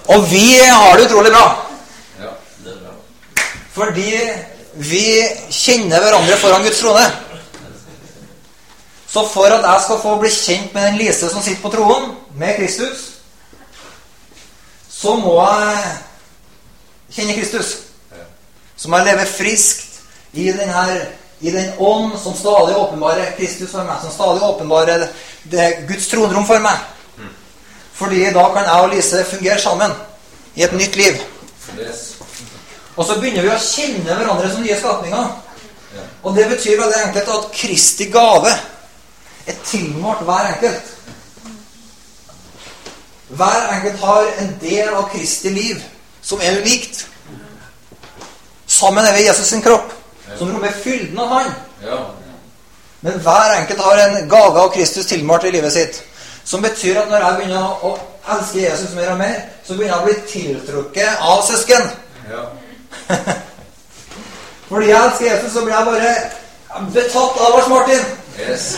Og 0.05 0.31
vi 0.31 0.59
har 0.59 0.97
det 0.97 1.07
utrolig 1.07 1.31
det 1.31 1.39
bra. 1.39 1.67
Fordi 3.75 4.11
vi 4.75 5.07
kjenner 5.51 6.01
hverandre 6.01 6.37
foran 6.37 6.63
Guds 6.63 6.81
trone. 6.81 7.07
Så 9.15 9.23
for 9.31 9.47
at 9.47 9.63
jeg 9.63 9.83
skal 9.85 10.01
få 10.03 10.17
bli 10.19 10.31
kjent 10.31 10.73
med 10.75 10.87
den 10.89 10.97
Lise 10.99 11.29
som 11.31 11.43
sitter 11.43 11.63
på 11.63 11.71
troen, 11.71 12.17
med 12.35 12.57
Kristus, 12.57 13.03
så 14.91 15.15
må 15.23 15.37
jeg 15.39 15.93
kjenne 17.15 17.37
Kristus. 17.37 17.69
Så 18.77 18.91
må 18.91 18.99
jeg 18.99 19.13
leve 19.13 19.29
friskt 19.31 20.01
i 20.33 20.49
den, 20.51 20.67
her, 20.69 21.05
i 21.41 21.55
den 21.55 21.79
ånd 21.79 22.17
som 22.25 22.35
stadig 22.35 22.75
åpenbarer 22.75 23.37
Kristus 23.39 23.71
for 23.71 23.87
meg. 23.87 24.03
Som 24.03 24.17
stadig 24.17 24.43
åpenbarer 24.49 25.07
det 25.53 25.71
Guds 25.87 26.11
tronrom 26.11 26.51
for 26.51 26.67
meg. 26.67 26.83
Fordi 27.95 28.27
da 28.35 28.49
kan 28.51 28.67
jeg 28.67 28.83
og 28.83 28.93
Lise 28.97 29.25
fungere 29.31 29.63
sammen 29.63 29.95
i 30.59 30.67
et 30.67 30.75
nytt 30.75 30.99
liv. 30.99 31.23
Og 32.97 33.07
så 33.07 33.21
begynner 33.23 33.47
vi 33.47 33.55
å 33.55 33.63
kjenne 33.63 34.11
hverandre 34.11 34.51
som 34.51 34.67
nye 34.67 34.83
skapninger. 34.83 35.35
Og 36.27 36.35
det 36.35 36.51
betyr 36.51 36.81
veldig 36.83 37.03
enkelt 37.07 37.37
at 37.39 37.53
Kristi 37.55 38.11
gave 38.11 38.51
er 39.47 39.55
tilmålt 39.65 40.25
hver 40.25 40.55
enkelt. 40.55 40.95
Hver 43.29 43.69
enkelt 43.73 44.01
har 44.01 44.27
en 44.39 44.57
del 44.61 44.89
av 44.89 45.09
Kristi 45.13 45.49
liv 45.49 45.83
som 46.23 46.41
er 46.43 46.61
unikt. 46.61 47.07
Sammen 48.67 49.05
er 49.05 49.13
vi 49.13 49.27
Jesus 49.27 49.47
sin 49.47 49.63
kropp, 49.63 49.93
som 50.39 50.53
rommer 50.53 50.73
fylden 50.85 51.19
av 51.19 51.29
Han. 51.29 51.53
Men 53.01 53.21
hver 53.21 53.55
enkelt 53.59 53.81
har 53.81 53.99
en 53.99 54.29
gave 54.29 54.61
av 54.61 54.73
Kristus 54.73 55.07
tilmålt 55.07 55.45
i 55.45 55.51
livet 55.51 55.73
sitt. 55.73 56.03
Som 56.45 56.63
betyr 56.63 57.01
at 57.01 57.09
når 57.09 57.25
jeg 57.25 57.37
begynner 57.37 57.85
å 57.85 57.91
elske 58.35 58.63
Jesus 58.63 58.95
mer 58.97 59.11
og 59.13 59.19
mer, 59.19 59.37
så 59.65 59.77
begynner 59.77 59.95
jeg 59.95 60.03
å 60.03 60.07
bli 60.09 60.15
tiltrukket 60.33 61.21
av 61.21 61.43
søsken. 61.45 61.91
Ja. 62.31 62.45
Fordi 64.69 64.89
jeg 64.89 65.01
elsker 65.05 65.27
Jesus, 65.29 65.53
så 65.53 65.65
blir 65.65 65.75
jeg 65.75 65.87
bare 65.91 66.15
betatt 66.97 67.41
av 67.41 67.57
Lars 67.57 67.69
Martin. 67.69 68.05
Yes. 68.41 68.69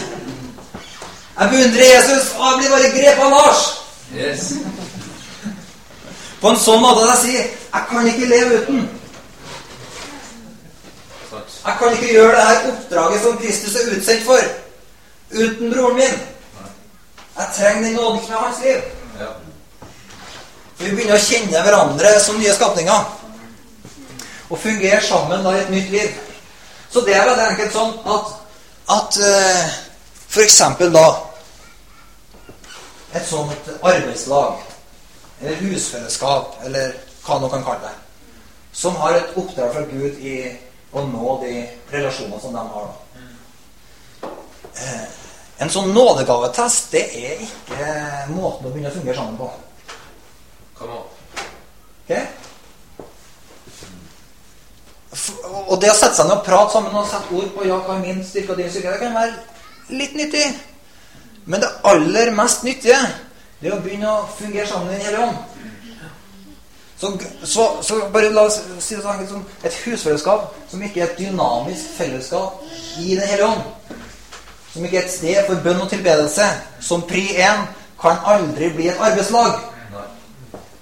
Jeg 1.39 1.51
beundrer 1.51 1.85
Jesus, 1.95 2.33
og 2.39 2.45
jeg 2.47 2.59
blir 2.59 2.71
bare 2.71 2.93
grepet 2.95 3.25
av 3.25 3.31
Lars. 3.31 3.65
Yes. 4.17 4.53
På 6.41 6.53
en 6.53 6.61
sånn 6.61 6.81
måte 6.81 7.03
at 7.05 7.11
jeg 7.17 7.23
sier 7.25 7.43
jeg 7.77 7.89
kan 7.91 8.07
ikke 8.09 8.29
leve 8.31 8.61
uten. 8.63 8.85
Jeg 11.67 11.75
kan 11.79 11.93
ikke 11.93 12.13
gjøre 12.13 12.37
det 12.37 12.47
her 12.47 12.69
oppdraget 12.71 13.23
som 13.23 13.39
Kristus 13.39 13.75
er 13.77 13.91
utsendt 13.97 14.25
for, 14.25 14.49
uten 15.35 15.73
broren 15.75 15.99
min. 15.99 16.17
Jeg 17.37 17.49
trenger 17.57 17.83
den 17.83 17.99
nåden 17.99 18.23
som 18.25 18.35
er 18.35 18.45
hans 18.47 18.63
liv. 18.65 18.81
Ja. 19.21 19.33
Vi 20.79 20.93
begynner 20.93 21.19
å 21.19 21.25
kjenne 21.25 21.65
hverandre 21.67 22.15
som 22.23 22.39
nye 22.41 22.55
skapninger. 22.57 23.11
Og 24.49 24.61
fungere 24.63 25.03
sammen 25.05 25.45
da 25.45 25.53
i 25.53 25.61
et 25.65 25.75
nytt 25.75 25.91
liv. 25.93 26.17
Så 26.89 27.03
det 27.05 27.17
er 27.17 27.27
veldig 27.29 27.49
enkelt 27.51 27.75
sånn 27.75 27.93
at, 28.15 28.33
at 28.95 29.19
eh, 29.27 29.77
eksempel 30.43 30.93
da 30.93 31.07
Et 33.13 33.27
sånt 33.27 33.69
arbeidslag. 33.83 34.59
eller 35.41 35.57
husfellesskap, 35.57 36.57
eller 36.65 36.93
hva 37.25 37.39
man 37.41 37.51
kan 37.51 37.65
kalle 37.65 37.81
det, 37.81 37.95
som 38.73 38.97
har 38.97 39.15
et 39.15 39.37
oppdrag 39.37 39.73
fra 39.75 39.83
Gud 39.91 40.19
i 40.21 40.37
å 40.93 41.03
nå 41.05 41.41
de 41.43 41.53
relasjonene 41.93 42.41
som 42.41 42.53
de 42.53 42.59
har. 42.59 42.89
da. 42.89 44.29
Eh, 44.81 45.07
en 45.59 45.71
sånn 45.73 45.93
nådegavetest 45.97 46.91
det 46.93 47.05
er 47.17 47.45
ikke 47.45 47.93
måten 48.33 48.67
å 48.69 48.73
begynne 48.73 48.91
å 48.91 48.97
fungere 48.97 49.17
sammen 49.17 49.39
på. 49.41 49.51
Come 50.79 50.93
on. 50.93 51.05
Ok? 52.05 52.13
Og 55.67 55.81
det 55.81 55.91
å 55.91 55.97
sette 55.97 56.19
seg 56.19 56.29
ned 56.29 56.37
og 56.37 56.45
prate 56.45 56.77
sammen 56.77 56.97
og 56.97 57.09
sette 57.09 57.35
ord 57.35 57.53
på 57.55 57.65
ja, 57.65 57.79
hva 57.87 57.97
er 57.97 58.05
min 58.05 58.25
styrke 58.25 58.53
og 58.53 58.61
din 58.61 58.71
styrke, 58.71 58.93
det 58.93 59.01
kan 59.01 59.17
være 59.17 59.56
litt 59.89 60.15
nyttig. 60.15 60.47
Men 61.45 61.63
det 61.63 61.71
aller 61.87 62.33
mest 62.35 62.65
nyttige 62.67 62.99
det 63.61 63.71
er 63.71 63.77
å 63.79 63.81
begynne 63.81 64.09
å 64.13 64.27
fungere 64.37 64.67
sammen 64.69 64.91
i 64.91 64.99
Den 64.99 65.07
hellige 65.07 65.29
ånd. 65.29 65.37
Så, 66.97 67.11
så, 67.45 67.65
så 67.85 67.97
bare 68.13 68.33
la 68.33 68.47
oss 68.49 68.59
si 68.85 68.97
det 68.97 69.03
sånn 69.05 69.23
som 69.29 69.45
et 69.65 69.79
husfellesskap 69.85 70.51
som 70.71 70.83
ikke 70.85 71.03
er 71.03 71.11
et 71.11 71.19
dynamisk 71.21 71.95
fellesskap 71.97 72.61
i 73.01 73.17
Den 73.17 73.29
hellige 73.29 73.49
ånd. 73.49 73.65
Som 74.73 74.85
ikke 74.85 75.01
er 75.01 75.07
et 75.09 75.15
sted 75.15 75.41
for 75.49 75.65
bønn 75.65 75.81
og 75.81 75.89
tilbedelse. 75.93 76.51
Som 76.85 77.07
pri 77.09 77.25
1 77.41 77.65
kan 78.01 78.21
aldri 78.29 78.69
bli 78.77 78.91
et 78.93 79.01
arbeidslag. 79.01 79.57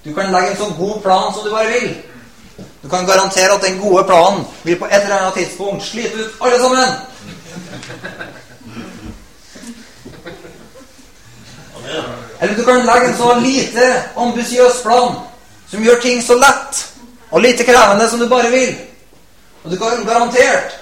Du 0.03 0.11
kan 0.13 0.31
legge 0.35 0.51
en 0.51 0.59
så 0.59 0.69
god 0.77 1.01
plan 1.01 1.31
som 1.33 1.47
du 1.47 1.51
bare 1.55 1.71
vil. 1.79 1.95
Du 2.83 2.89
kan 2.91 3.07
garantere 3.07 3.55
at 3.55 3.63
den 3.63 3.79
gode 3.81 4.03
planen 4.03 4.43
vil 4.63 4.79
på 4.79 4.85
et 4.85 5.01
eller 5.01 5.17
annet 5.17 5.39
tidspunkt 5.39 5.83
slite 5.83 6.15
ut 6.15 6.41
alle 6.41 6.59
sammen. 6.59 6.89
Eller 12.41 12.55
du 12.55 12.63
kan 12.65 12.85
legge 12.85 13.07
en 13.07 13.17
så 13.17 13.33
lite 13.39 14.03
ambisiøs 14.17 14.81
plan 14.83 15.15
som 15.71 15.83
gjør 15.83 16.01
ting 16.01 16.23
så 16.23 16.35
lett 16.39 16.81
og 17.31 17.41
lite 17.41 17.63
krevende 17.63 18.09
som 18.09 18.19
du 18.19 18.27
bare 18.29 18.51
vil. 18.51 18.75
Og 19.63 19.71
du 19.71 19.77
kan 19.77 20.05
garantert 20.05 20.81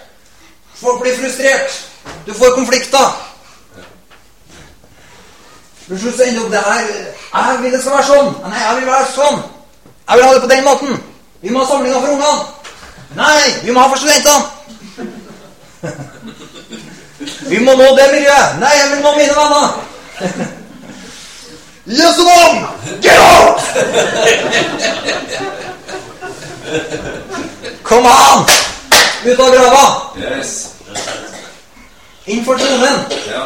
Folk 0.84 1.02
blir 1.02 1.18
frustrert. 1.18 1.90
Du 2.28 2.34
får 2.34 2.56
konflikter. 2.56 3.30
Til 5.88 6.00
slutt 6.00 6.20
ender 6.20 6.44
opp 6.44 6.52
det 6.52 6.60
her 6.66 6.88
Jeg 7.34 7.58
vil 7.62 7.72
det 7.72 7.82
skal 7.82 7.94
være 7.94 8.08
sånn. 8.08 8.36
Nei, 8.50 8.60
jeg 8.64 8.76
vil 8.80 8.90
være 8.90 9.08
sånn. 9.14 9.40
Jeg 10.10 10.18
vil 10.18 10.26
ha 10.26 10.34
det 10.34 10.42
på 10.42 10.52
den 10.52 10.64
måten. 10.68 10.98
Vi 11.42 11.50
må 11.54 11.64
ha 11.64 11.68
samlinger 11.70 12.00
for 12.02 12.08
ungene. 12.08 12.44
Nei, 13.16 13.44
vi 13.64 13.72
må 13.72 13.80
ha 13.80 13.88
for 13.94 13.98
studentene. 14.02 14.44
Vi 17.48 17.60
må 17.60 17.72
nå 17.76 17.86
det 17.96 18.08
miljøet. 18.12 18.56
Nei, 18.60 18.72
jeg 18.78 18.88
vil 18.92 19.02
nå 19.04 19.12
mine 19.16 19.36
venner. 19.38 19.68
Jesu 21.86 22.24
navn! 22.24 22.68
Get 23.02 23.20
out! 23.20 23.60
Kom 27.84 28.06
an! 28.06 28.46
Ut 29.26 29.40
av 29.40 29.52
grava. 29.52 30.02
Yes. 30.18 30.70
Inn 32.26 32.46
for 32.46 32.56
tronen. 32.56 33.04
Ja. 33.28 33.44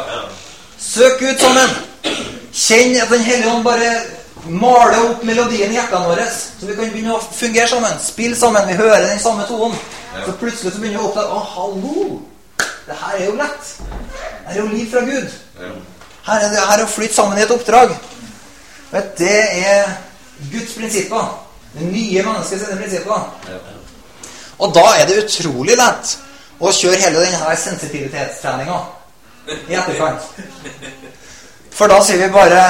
Søk 0.77 1.21
ut 1.21 1.41
sammen. 1.41 1.69
Kjenn 2.53 2.93
at 3.01 3.09
Den 3.09 3.25
hellige 3.25 3.49
ånd 3.49 3.65
bare 3.65 3.89
maler 4.45 4.99
opp 5.01 5.23
melodien 5.25 5.73
i 5.73 5.79
hjertene 5.79 6.05
våre. 6.05 6.27
Så 6.29 6.69
vi 6.69 6.75
kan 6.77 6.91
begynne 6.93 7.17
å 7.17 7.21
fungere 7.21 7.67
sammen. 7.73 7.97
Spille 8.01 8.37
sammen. 8.37 8.69
Vi 8.69 8.77
hører 8.77 9.07
den 9.07 9.21
samme 9.21 9.47
tonen. 9.49 9.77
Så 10.25 10.37
plutselig 10.37 10.75
så 10.75 10.81
begynner 10.81 11.01
vi 11.01 11.05
å 11.05 11.09
oppdage 11.09 11.33
Å, 11.33 11.41
hallo! 11.55 12.21
Det 12.87 12.95
her 13.01 13.17
er 13.17 13.25
jo 13.25 13.35
lett. 13.41 13.73
Det 14.45 14.53
er 14.53 14.61
jo 14.61 14.67
liv 14.71 14.93
fra 14.93 15.01
Gud. 15.09 15.33
Ja. 15.57 15.73
Her 16.27 16.45
er 16.45 16.53
det 16.53 16.69
her 16.69 16.77
er 16.77 16.85
å 16.85 16.91
flytte 16.91 17.17
sammen 17.17 17.41
i 17.41 17.43
et 17.47 17.53
oppdrag. 17.53 17.97
Vet, 18.91 19.17
det 19.17 19.67
er 19.67 19.89
Guds 20.51 20.73
prinsipper. 20.77 21.43
Det 21.73 21.85
nye 21.91 22.23
menneskets 22.23 22.63
sine 22.65 22.77
prinsipper. 22.79 23.25
Ja. 23.49 23.57
Og 24.59 24.73
da 24.75 24.83
er 24.99 25.05
det 25.09 25.17
utrolig 25.23 25.75
lett 25.77 26.13
å 26.59 26.71
kjøre 26.73 26.97
hele 27.03 27.19
denne 27.25 27.55
sensitivitetstreninga 27.61 28.77
i 29.69 29.75
etterkant. 29.77 30.23
For 31.77 31.87
da 31.91 31.99
sier 32.03 32.17
vi 32.23 32.29
bare 32.33 32.61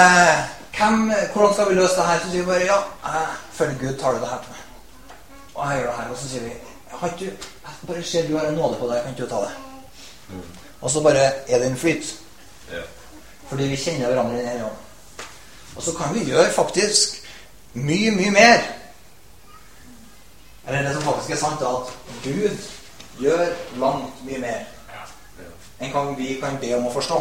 hvem, 0.77 1.11
Hvordan 1.33 1.53
skal 1.53 1.69
vi 1.69 1.75
løse 1.77 1.95
det 1.95 2.05
her? 2.05 2.19
Så 2.23 2.31
sier 2.31 2.41
vi 2.43 2.49
bare 2.49 2.65
ja, 2.67 2.79
jeg 3.05 3.37
føler 3.59 3.77
Gud 3.81 3.93
tar 4.01 4.17
det 4.19 4.29
her 4.29 4.41
til 4.43 4.51
meg. 4.57 4.65
Og 5.55 5.69
jeg 5.71 5.79
gjør 5.79 5.87
det 5.91 5.95
her. 5.99 6.09
Og 6.11 6.17
så 6.17 6.27
sier 6.29 6.41
vi 6.43 6.51
har 6.97 7.09
du- 7.19 7.25
jeg 7.25 7.87
bare 7.87 8.03
ser 8.03 8.27
du 8.27 8.37
har 8.37 8.45
en 8.47 8.53
nåde 8.55 8.75
på 8.79 8.87
deg, 8.91 9.01
kan 9.03 9.11
ikke 9.13 9.23
du 9.23 9.29
ta 9.29 9.35
det? 9.35 9.53
Og 10.81 10.91
så 10.91 11.01
bare 11.01 11.23
er 11.47 11.59
det 11.59 11.67
en 11.67 11.77
flyt. 11.77 12.13
Ja. 12.71 12.83
Fordi 13.49 13.63
vi 13.63 13.75
kjenner 13.75 14.07
hverandre 14.07 14.41
i 14.41 14.45
denne 14.45 14.65
ånd. 14.65 14.77
Og 15.77 15.83
så 15.83 15.93
kan 15.97 16.13
vi 16.15 16.25
gjøre 16.25 16.53
faktisk 16.53 17.21
mye, 17.73 18.11
mye 18.11 18.31
mer. 18.31 18.63
Eller 20.67 20.81
det 20.83 20.93
som 20.93 21.05
faktisk 21.05 21.35
er 21.35 21.39
sant, 21.41 21.61
er 21.61 21.77
at 21.77 21.93
Gud 22.23 22.57
gjør 23.21 23.45
langt 23.81 24.25
mye 24.25 24.41
mer 24.41 24.65
enn 25.77 26.15
vi 26.17 26.39
kan 26.41 26.57
be 26.57 26.71
om 26.73 26.87
å 26.89 26.93
forstå. 26.93 27.17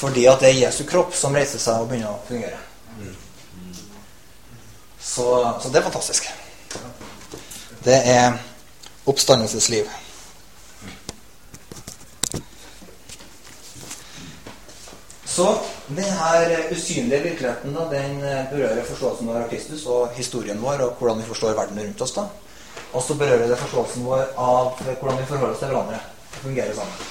Fordi 0.00 0.26
at 0.28 0.42
det 0.42 0.50
er 0.50 0.58
Jesu 0.66 0.82
kropp 0.88 1.14
som 1.16 1.34
reiser 1.36 1.60
seg 1.60 1.80
og 1.80 1.88
begynner 1.88 2.12
å 2.12 2.20
fungere. 2.28 2.58
Så, 5.00 5.24
så 5.62 5.72
det 5.72 5.80
er 5.80 5.86
fantastisk. 5.88 6.28
Det 7.84 7.96
er 8.12 8.36
oppstandelsesliv. 9.08 9.88
Så 15.30 15.46
denne 15.86 16.58
usynlige 16.72 17.22
virkeligheten 17.22 17.74
da, 17.74 17.86
den 17.92 18.22
eh, 18.26 18.48
berører 18.50 18.82
forståelsen 18.88 19.30
vår 19.30 19.44
av 19.44 19.48
Kristus 19.52 19.86
og 19.86 20.16
historien 20.16 20.58
vår 20.62 20.82
og 20.88 20.98
hvordan 20.98 21.22
vi 21.22 21.28
forstår 21.28 21.54
verden 21.54 21.78
rundt 21.78 22.02
oss. 22.02 22.16
da. 22.16 22.26
Og 22.92 23.02
så 23.06 23.14
berører 23.14 23.46
det 23.46 23.58
forståelsen 23.60 24.04
vår 24.04 24.24
av 24.34 24.74
hvordan 24.82 25.20
vi 25.20 25.28
forholder 25.30 25.54
oss 25.54 25.62
til 25.62 25.70
hverandre 25.70 26.00
og 26.02 26.38
fungerer 26.42 26.74
sammen. 26.74 27.10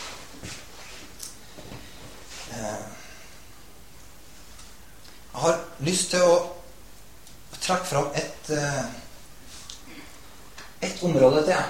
Eh, 2.54 2.80
Jeg 5.30 5.42
har 5.46 5.60
lyst 5.88 6.10
til 6.12 6.24
å 6.26 6.32
trekke 7.62 7.86
fram 7.86 8.08
et, 8.18 8.50
eh, 8.52 8.86
et 10.82 11.04
område 11.04 11.46
til. 11.46 11.62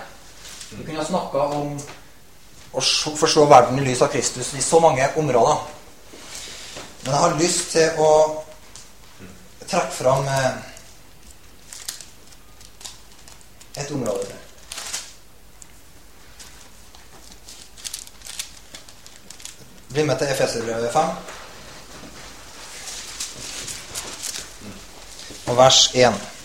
Vi 0.72 0.86
kunne 0.86 1.04
ha 1.04 1.06
snakka 1.06 1.38
om 1.38 1.76
å 2.74 2.82
forstå 2.82 3.46
verden 3.46 3.78
i 3.78 3.86
lys 3.86 4.02
av 4.02 4.10
Kristus 4.10 4.54
i 4.58 4.62
så 4.62 4.80
mange 4.80 5.06
områder. 5.16 5.79
Men 7.04 7.12
jeg 7.14 7.20
har 7.20 7.40
lyst 7.40 7.72
til 7.72 8.02
å 8.02 8.12
trekke 9.70 9.96
fram 9.96 10.28
eh, 10.28 10.54
et 13.84 13.92
område 13.92 14.26
til. 14.26 14.36
Bli 19.90 20.04
med 20.06 20.20
til 20.20 20.28
Efeserbrevet 20.34 20.94
5. 20.94 21.00
Og 25.50 25.58
vers 25.58 25.80
1. 25.96 26.39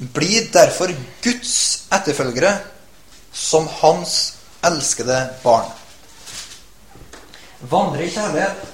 Bli 0.00 0.48
derfor 0.52 0.92
Guds 1.22 1.82
etterfølgere 1.92 2.54
som 3.32 3.68
Hans 3.80 4.34
elskede 4.64 5.28
barn. 5.42 5.68
Vandre 7.60 8.06
i 8.06 8.10
kjærlighet, 8.10 8.64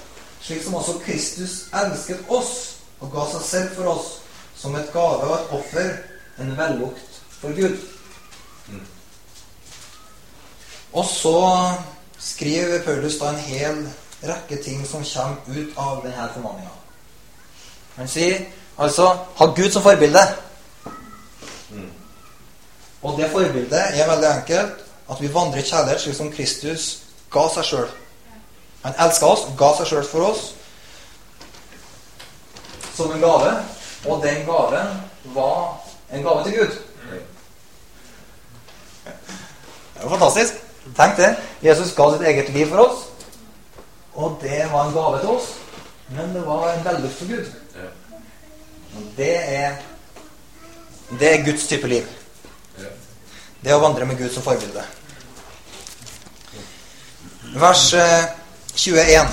slik 0.43 0.63
som 0.63 0.79
også 0.79 1.01
Kristus 1.03 1.57
elsket 1.75 2.23
oss 2.31 2.53
og 3.01 3.11
ga 3.13 3.27
seg 3.33 3.43
selv 3.49 3.75
for 3.75 3.91
oss 3.97 4.13
som 4.57 4.77
et 4.79 4.93
gave 4.95 5.27
og 5.27 5.35
et 5.35 5.53
offer, 5.59 5.91
en 6.39 6.55
vellukt 6.57 7.21
for 7.41 7.57
Gud. 7.59 7.77
Og 10.93 11.05
så 11.05 11.37
skriver 12.19 12.83
Paulus 12.87 13.19
da 13.21 13.35
en 13.35 13.45
hel 13.51 13.83
rekke 14.23 14.63
ting 14.63 14.87
som 14.87 15.05
kommer 15.05 15.59
ut 15.59 15.75
av 15.77 16.01
denne 16.07 16.31
formaninga. 16.35 16.73
Han 17.97 18.09
sier 18.09 18.47
altså 18.79 19.11
ha 19.37 19.47
Gud 19.57 19.71
som 19.73 19.83
forbilde. 19.83 20.23
Og 23.03 23.17
det 23.19 23.31
forbildet 23.31 23.83
er 23.93 24.11
veldig 24.11 24.29
enkelt. 24.33 24.85
At 25.11 25.21
vi 25.23 25.31
vandrer 25.35 25.63
i 25.63 25.67
kjærlighet 25.67 26.03
slik 26.03 26.17
som 26.19 26.33
Kristus 26.35 26.87
ga 27.31 27.47
seg 27.55 27.67
sjøl. 27.69 27.91
Han 28.83 28.97
elska 29.07 29.27
oss, 29.27 29.45
ga 29.59 29.69
seg 29.79 29.91
sjøl 29.91 30.07
for 30.07 30.31
oss 30.33 30.47
som 32.97 33.13
en 33.13 33.21
gave. 33.21 33.53
Og 34.07 34.23
den 34.23 34.45
gaven 34.47 35.01
var 35.35 35.81
en 36.13 36.23
gave 36.23 36.45
til 36.45 36.59
Gud. 36.59 36.77
Det 39.95 40.03
er 40.03 40.03
jo 40.03 40.09
fantastisk. 40.09 40.63
Tenk 40.97 41.17
det. 41.17 41.37
Jesus 41.63 41.95
ga 41.97 42.11
sitt 42.13 42.27
eget 42.29 42.49
liv 42.55 42.71
for 42.71 42.85
oss. 42.87 43.05
Og 44.15 44.39
det 44.43 44.65
var 44.73 44.87
en 44.87 44.95
gave 44.95 45.21
til 45.21 45.29
oss. 45.29 45.49
Men 46.09 46.35
det 46.35 46.47
var 46.47 46.73
en 46.73 46.85
vellukt 46.85 47.19
for 47.19 47.27
Gud. 47.37 47.47
Og 48.97 49.03
det 49.17 49.35
er 49.37 49.73
Det 51.11 51.29
er 51.33 51.45
Guds 51.47 51.67
type 51.71 51.87
liv. 51.87 52.07
Det 53.63 53.75
å 53.75 53.83
vandre 53.83 54.07
med 54.07 54.19
Gud 54.19 54.33
som 54.35 54.43
forbilde. 54.43 54.83
Vers 57.57 57.85
eh, 57.95 58.25
21. 58.75 59.31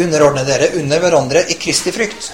Underordne 0.00 0.46
dere 0.48 0.72
under 0.80 1.02
hverandre 1.02 1.44
i 1.52 1.58
Kristi 1.60 1.92
frykt. 1.92 2.32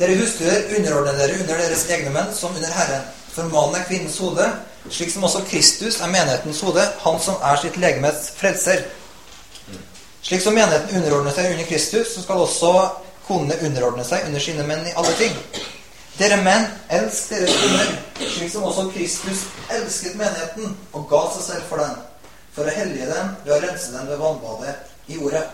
Dere 0.00 0.16
hustruer, 0.20 0.68
underordne 0.76 1.16
dere 1.16 1.40
under 1.40 1.60
deres 1.60 1.86
egne 1.92 2.12
menn 2.14 2.30
som 2.36 2.54
under 2.56 2.72
Herren. 2.76 3.08
For 3.32 3.48
mannen 3.48 3.80
er 3.80 3.88
kvinnens 3.88 4.18
hode, 4.20 4.46
slik 4.90 5.12
som 5.12 5.24
også 5.24 5.44
Kristus 5.48 6.00
er 6.00 6.12
menighetens 6.12 6.60
hode, 6.66 6.84
han 7.04 7.20
som 7.22 7.36
er 7.46 7.60
sitt 7.62 7.76
legemes 7.80 8.30
frelser. 8.36 8.84
Slik 10.22 10.42
som 10.44 10.56
menigheten 10.56 10.98
underordner 11.00 11.32
seg 11.32 11.54
under 11.54 11.68
Kristus, 11.68 12.14
så 12.14 12.24
skal 12.24 12.42
også 12.44 12.72
konene 13.30 13.60
underordne 13.68 14.04
seg 14.06 14.26
under 14.26 14.42
sine 14.42 14.66
menn 14.66 14.84
i 14.90 14.96
alle 14.98 15.14
ting. 15.20 15.38
Dere 16.18 16.36
menn, 16.42 16.66
elsk 16.92 17.30
deres 17.32 17.56
koner, 17.62 17.94
slik 18.18 18.52
som 18.52 18.66
også 18.68 18.90
Kristus 18.92 19.46
elsket 19.72 20.18
menigheten 20.20 20.74
og 20.92 21.06
ga 21.08 21.22
seg 21.36 21.46
selv 21.46 21.70
for 21.70 21.80
den, 21.80 21.96
for 22.52 22.68
å 22.68 22.76
hellige 22.76 23.08
den 23.08 23.32
ved 23.46 23.56
å 23.56 23.62
rense 23.64 23.94
den 23.94 24.10
ved 24.10 24.20
vannbadet 24.20 24.76
i 25.08 25.16
ordet 25.22 25.46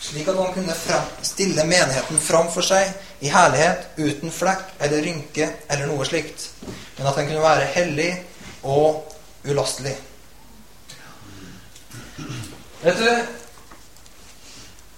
slik 0.00 0.28
at 0.28 0.36
han 0.36 0.52
kunne 0.54 0.74
stille 1.22 1.64
menigheten 1.66 2.20
fram 2.22 2.50
for 2.54 2.62
seg 2.62 2.90
i 3.20 3.30
herlighet, 3.32 3.88
uten 3.98 4.30
flekk 4.30 4.76
eller 4.78 5.02
rynke 5.02 5.48
eller 5.66 5.90
noe 5.90 6.06
slikt, 6.06 6.50
men 6.98 7.08
at 7.08 7.18
den 7.18 7.30
kunne 7.30 7.42
være 7.42 7.66
hellig 7.74 8.12
og 8.62 9.02
ulastelig. 9.48 9.96
Vet 12.82 13.02
du 13.02 13.37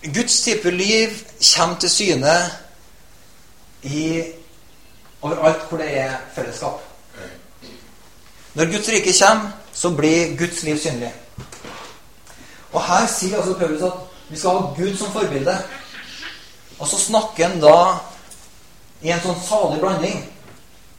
Guds 0.02 0.42
type 0.42 0.70
liv 0.70 1.08
kommer 1.56 1.78
til 1.78 1.90
syne 1.90 2.34
i 3.82 4.22
overalt 5.22 5.66
hvor 5.68 5.78
det 5.78 5.98
er 5.98 6.14
fellesskap. 6.34 6.80
Når 8.54 8.64
Guds 8.72 8.88
rike 8.88 9.14
kommer, 9.24 9.50
så 9.72 9.90
blir 9.90 10.36
Guds 10.38 10.62
liv 10.62 10.78
synlig. 10.78 11.12
Og 12.72 12.82
her 12.82 13.06
sier 13.06 13.36
altså 13.36 13.54
Paulus 13.58 13.82
at 13.82 13.92
vi 14.30 14.38
skal 14.38 14.50
ha 14.50 14.74
Gud 14.76 14.96
som 14.96 15.12
forbilde. 15.12 15.58
Og 16.78 16.88
så 16.88 16.98
snakker 16.98 17.48
han 17.48 17.60
da 17.60 17.76
i 19.02 19.12
en 19.12 19.20
sånn 19.20 19.42
salig 19.44 19.80
blanding 19.82 20.24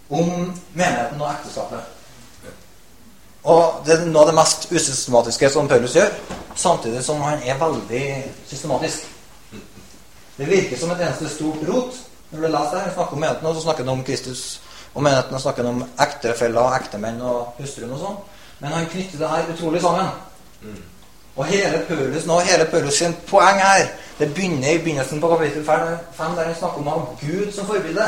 om 0.09 0.29
menigheten 0.73 1.21
og 1.21 1.31
ekteskapet. 1.31 1.81
Og 3.49 3.81
det 3.85 3.95
er 3.95 4.05
noe 4.05 4.21
av 4.25 4.29
det 4.29 4.37
mest 4.37 4.67
usystematiske 4.69 5.49
som 5.49 5.69
Paulus 5.69 5.95
gjør, 5.97 6.11
samtidig 6.55 7.03
som 7.03 7.21
han 7.21 7.39
er 7.45 7.59
veldig 7.59 8.05
systematisk. 8.47 9.07
Det 10.37 10.49
virker 10.49 10.77
som 10.77 10.91
et 10.91 11.01
eneste 11.05 11.29
stort 11.29 11.63
rot 11.67 11.97
når 12.31 12.39
du 12.39 12.47
leser 12.47 12.75
det. 12.75 12.83
Han 12.85 12.93
snakker 12.93 13.13
om 13.13 13.19
menigheten, 13.19 13.47
og 13.47 13.55
så 13.55 13.61
snakker 13.61 13.83
han 13.83 13.93
om 13.93 14.03
Kristus. 14.03 14.61
Og 14.93 15.03
menigheten 15.03 15.39
snakker 15.39 15.67
om 15.67 15.83
ektefeller, 15.99 16.77
ektemenn 16.79 17.21
og 17.21 17.59
hustruen 17.59 17.91
og 17.95 17.99
sånn. 17.99 18.17
Men 18.59 18.75
han 18.75 18.87
knytter 18.91 19.19
det 19.19 19.29
her 19.29 19.51
utrolig 19.53 19.81
sammen. 19.81 20.07
Og 21.35 21.45
hele 21.45 21.85
Paulus 21.87 22.25
nå, 22.27 22.39
hele 22.39 22.65
Paulus 22.71 22.99
sin 22.99 23.15
poeng 23.27 23.59
her 23.59 23.87
det 24.19 24.33
begynner 24.33 24.69
i 24.69 24.77
begynnelsen 24.77 25.21
på 25.21 25.29
kapittel 25.29 25.65
5, 25.65 26.35
der 26.35 26.45
han 26.45 26.55
snakker 26.55 26.81
om 26.81 26.87
å 26.87 26.97
ha 26.97 27.15
Gud 27.21 27.53
som 27.55 27.65
forbilde. 27.65 28.07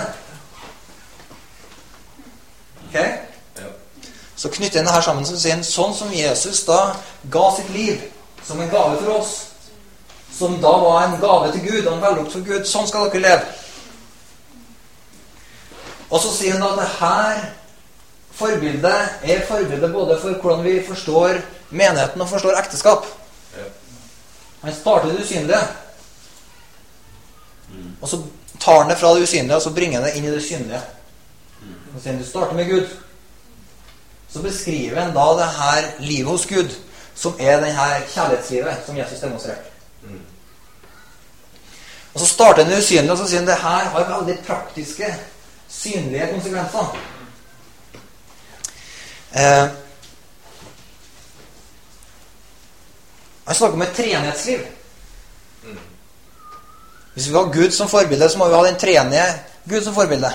Ok? 2.87 2.97
Så 4.35 4.49
knytter 4.49 4.77
han 4.77 4.85
det 4.85 4.93
her 4.93 5.01
sammen 5.01 5.25
så 5.25 5.39
sier 5.39 5.63
sånn 5.65 5.95
som 5.97 6.11
Jesus 6.13 6.65
da 6.67 6.79
ga 7.31 7.47
sitt 7.55 7.71
liv 7.73 8.03
som 8.47 8.59
en 8.59 8.69
gave 8.69 8.97
for 9.01 9.15
oss, 9.17 9.33
som 10.33 10.61
da 10.61 10.71
var 10.77 11.03
en 11.03 11.19
gave 11.21 11.51
til 11.51 11.67
Gud 11.67 11.85
og 11.85 11.93
en 11.93 12.01
vellukt 12.03 12.31
for 12.35 12.45
Gud, 12.45 12.65
sånn 12.67 12.87
skal 12.89 13.09
dere 13.11 13.23
leve. 13.23 13.59
Og 16.09 16.21
så 16.21 16.31
sier 16.33 16.57
han 16.57 16.65
at 16.67 16.79
det 16.81 16.89
her 16.99 17.43
forbildet 18.33 19.29
er 19.29 19.45
forbildet 19.47 19.93
både 19.93 20.17
for 20.21 20.41
hvordan 20.41 20.65
vi 20.65 20.79
forstår 20.87 21.39
menigheten 21.69 22.21
og 22.21 22.29
forstår 22.29 22.59
ekteskap. 22.59 23.05
Han 24.63 24.75
starter 24.75 25.09
det 25.09 25.23
usynlige. 25.23 25.61
Og 28.01 28.09
så 28.09 28.21
tar 28.59 28.81
han 28.81 28.89
det 28.89 28.97
fra 28.97 29.13
det 29.15 29.23
usynlige 29.23 29.55
og 29.55 29.61
så 29.61 29.73
bringer 29.73 29.99
han 29.99 30.07
det 30.07 30.17
inn 30.17 30.27
i 30.29 30.35
det 30.35 30.43
synlige. 30.43 30.81
Og 31.95 32.01
sier 32.01 32.13
han, 32.13 32.21
Du 32.21 32.27
starter 32.27 32.55
med 32.55 32.69
Gud. 32.69 32.87
Så 34.29 34.41
beskriver 34.41 35.01
han 35.01 35.13
da 35.13 35.25
det 35.37 35.49
her 35.57 35.89
livet 35.99 36.31
hos 36.31 36.45
Gud, 36.45 36.69
som 37.15 37.35
er 37.39 37.59
denne 37.59 37.73
her 37.73 38.01
kjærlighetslivet 38.13 38.85
som 38.85 38.97
Jesus 38.97 39.19
demonstrerte. 39.19 39.69
Og 42.13 42.19
Så 42.19 42.25
starter 42.25 42.63
han 42.63 42.77
usynlige, 42.77 43.11
og 43.11 43.17
så 43.17 43.27
sier 43.27 43.39
han 43.39 43.47
det 43.47 43.55
her 43.55 43.89
har 43.89 44.09
veldig 44.19 44.39
praktiske, 44.47 45.15
synlige 45.69 46.27
konsekvenser. 46.33 46.97
Eh, 49.35 49.69
Han 53.45 53.55
snakker 53.55 53.73
om 53.73 53.81
et 53.81 53.95
treenighetsliv. 53.95 54.59
Hvis 57.13 57.27
vi 57.27 57.33
har 57.33 57.53
Gud 57.53 57.71
som 57.71 57.89
forbilde, 57.89 58.29
så 58.29 58.37
må 58.37 58.47
vi 58.47 58.55
ha 58.55 58.65
den 58.65 58.79
treenige 58.79 59.25
Gud 59.69 59.83
som 59.83 59.93
forbilde. 59.93 60.31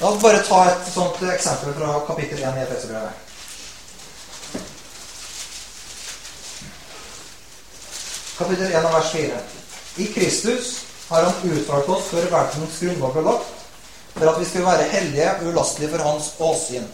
La 0.00 0.08
oss 0.08 0.22
bare 0.22 0.42
ta 0.44 0.62
et 0.70 0.88
sånt 0.94 1.22
eksempel 1.32 1.74
fra 1.74 2.00
kapittel 2.06 2.42
1 2.42 2.58
i 2.58 2.62
Efeserbrevet. 2.64 3.25
Kapittel 8.38 8.72
1 8.72 8.82
vers 8.92 9.10
4. 9.12 9.38
I 9.96 10.06
Kristus 10.06 10.80
har 11.08 11.22
Han 11.22 11.50
utvalgt 11.50 11.88
oss 11.88 12.10
før 12.10 12.26
verdens 12.28 12.80
grunnlag 12.80 13.14
ble 13.14 13.22
lagt, 13.24 13.62
for 14.12 14.28
at 14.28 14.40
vi 14.40 14.48
skulle 14.48 14.66
være 14.66 14.88
hellige 14.90 15.30
og 15.38 15.46
ulastelige 15.52 15.92
for 15.94 16.04
Hans 16.04 16.28
åsyn. 16.44 16.84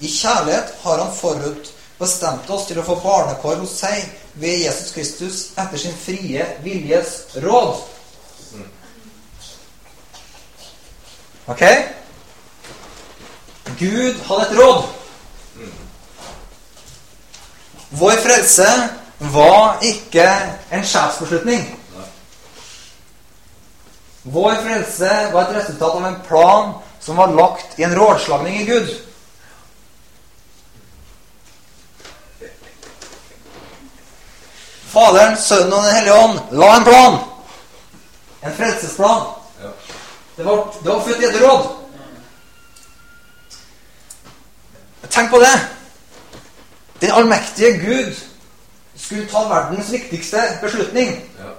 I 0.00 0.10
kjærlighet 0.10 0.74
har 0.82 1.04
Han 1.04 1.14
forut 1.14 1.70
bestemt 1.98 2.50
oss 2.50 2.66
til 2.66 2.82
å 2.82 2.86
få 2.86 2.98
barnekår 3.02 3.62
hos 3.62 3.76
seg 3.78 4.10
ved 4.42 4.64
Jesus 4.64 4.90
Kristus 4.94 5.38
etter 5.58 5.78
sin 5.78 5.94
frie 6.02 6.46
viljes 6.66 7.14
råd. 7.46 7.78
Ok? 11.48 11.64
Gud 13.78 14.18
hadde 14.26 14.44
et 14.48 14.58
råd. 14.58 14.86
Vår 17.98 18.18
frelse 18.26 18.66
var 19.18 19.78
ikke 19.82 20.28
en 20.70 20.84
sjefsbeslutning. 20.84 21.66
Vår 24.22 24.54
frelse 24.54 25.10
var 25.32 25.42
et 25.42 25.56
resultat 25.56 25.94
av 25.96 26.06
en 26.06 26.20
plan 26.28 26.72
som 27.00 27.16
var 27.16 27.32
lagt 27.34 27.78
i 27.78 27.82
en 27.82 27.96
rådslagning 27.98 28.60
i 28.60 28.64
Gud. 28.64 28.88
Faderen, 34.88 35.36
Sønnen 35.36 35.72
og 35.72 35.84
Den 35.84 35.94
hellige 35.94 36.14
ånd 36.14 36.38
la 36.50 36.76
en 36.76 36.84
plan. 36.84 37.18
En 38.42 38.54
frelsesplan. 38.54 39.26
Det, 40.36 40.44
var, 40.44 40.64
det 40.84 40.88
var 40.92 41.02
født 41.02 41.20
i 41.20 41.24
et 41.24 41.42
råd. 41.42 41.66
Tenk 45.10 45.30
på 45.30 45.38
det. 45.38 45.56
Den 47.00 47.10
allmektige 47.10 47.78
Gud 47.78 48.27
skulle 48.98 49.26
ta 49.30 49.44
verdens 49.48 49.92
viktigste 49.92 50.42
beslutning. 50.62 51.14
Ja. 51.38 51.54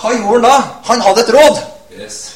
Hva 0.00 0.14
gjorde 0.14 0.32
han 0.32 0.42
da? 0.46 0.56
Han 0.84 1.00
hadde 1.00 1.20
et 1.20 1.34
råd. 1.34 1.62
Yes. 2.00 2.34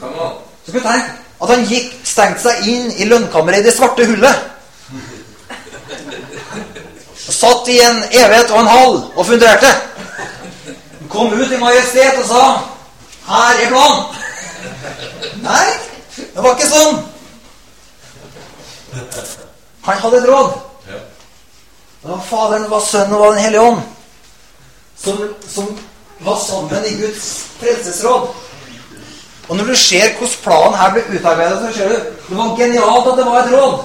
Come 0.00 0.20
on. 0.20 0.38
Så 0.64 0.70
skulle 0.70 0.84
du 0.84 0.88
tenke 0.88 1.18
at 1.40 1.48
han 1.48 1.66
gikk, 1.66 1.92
stengte 2.04 2.42
seg 2.42 2.66
inn 2.68 2.90
i 3.00 3.06
lønnkammeret 3.08 3.62
i 3.62 3.68
det 3.68 3.76
svarte 3.76 4.04
hullet 4.06 4.50
satt 7.40 7.68
i 7.68 7.78
en 7.80 8.02
evighet 8.10 8.50
og 8.50 8.60
en 8.60 8.66
halv 8.66 9.02
og 9.16 9.26
funderte. 9.26 9.70
Kom 11.10 11.32
ut 11.32 11.52
i 11.52 11.58
majestet 11.58 12.18
og 12.18 12.26
sa 12.26 12.42
'Her 13.28 13.64
er 13.64 13.68
planen'. 13.70 14.04
Nei, 15.42 15.66
det 16.16 16.42
var 16.42 16.54
ikke 16.54 16.68
sånn. 16.68 17.06
Han 19.82 19.98
hadde 19.98 20.16
et 20.16 20.28
råd. 20.28 20.69
Det 22.02 22.10
var 22.10 22.20
Faderen, 22.20 22.62
det 22.62 22.70
var 22.70 22.80
Sønnen 22.80 23.14
og 23.14 23.32
Den 23.32 23.42
hellige 23.42 23.60
ånd 23.60 23.80
som, 25.04 25.34
som 25.48 25.78
var 26.18 26.36
sammen 26.36 26.84
i 26.84 26.96
Guds 27.00 27.46
frelsesråd. 27.60 28.28
Og 29.48 29.56
når 29.56 29.64
du 29.64 29.76
ser 29.76 30.12
hvordan 30.18 30.36
planen 30.42 30.78
her 30.78 30.92
ble 30.92 31.18
utarbeidet, 31.18 31.62
så 31.62 31.78
ser 31.78 31.88
du 31.88 31.94
det 32.28 32.36
var 32.38 32.56
genialt 32.56 33.08
at 33.08 33.18
det 33.18 33.26
var 33.26 33.38
et 33.42 33.52
råd. 33.52 33.78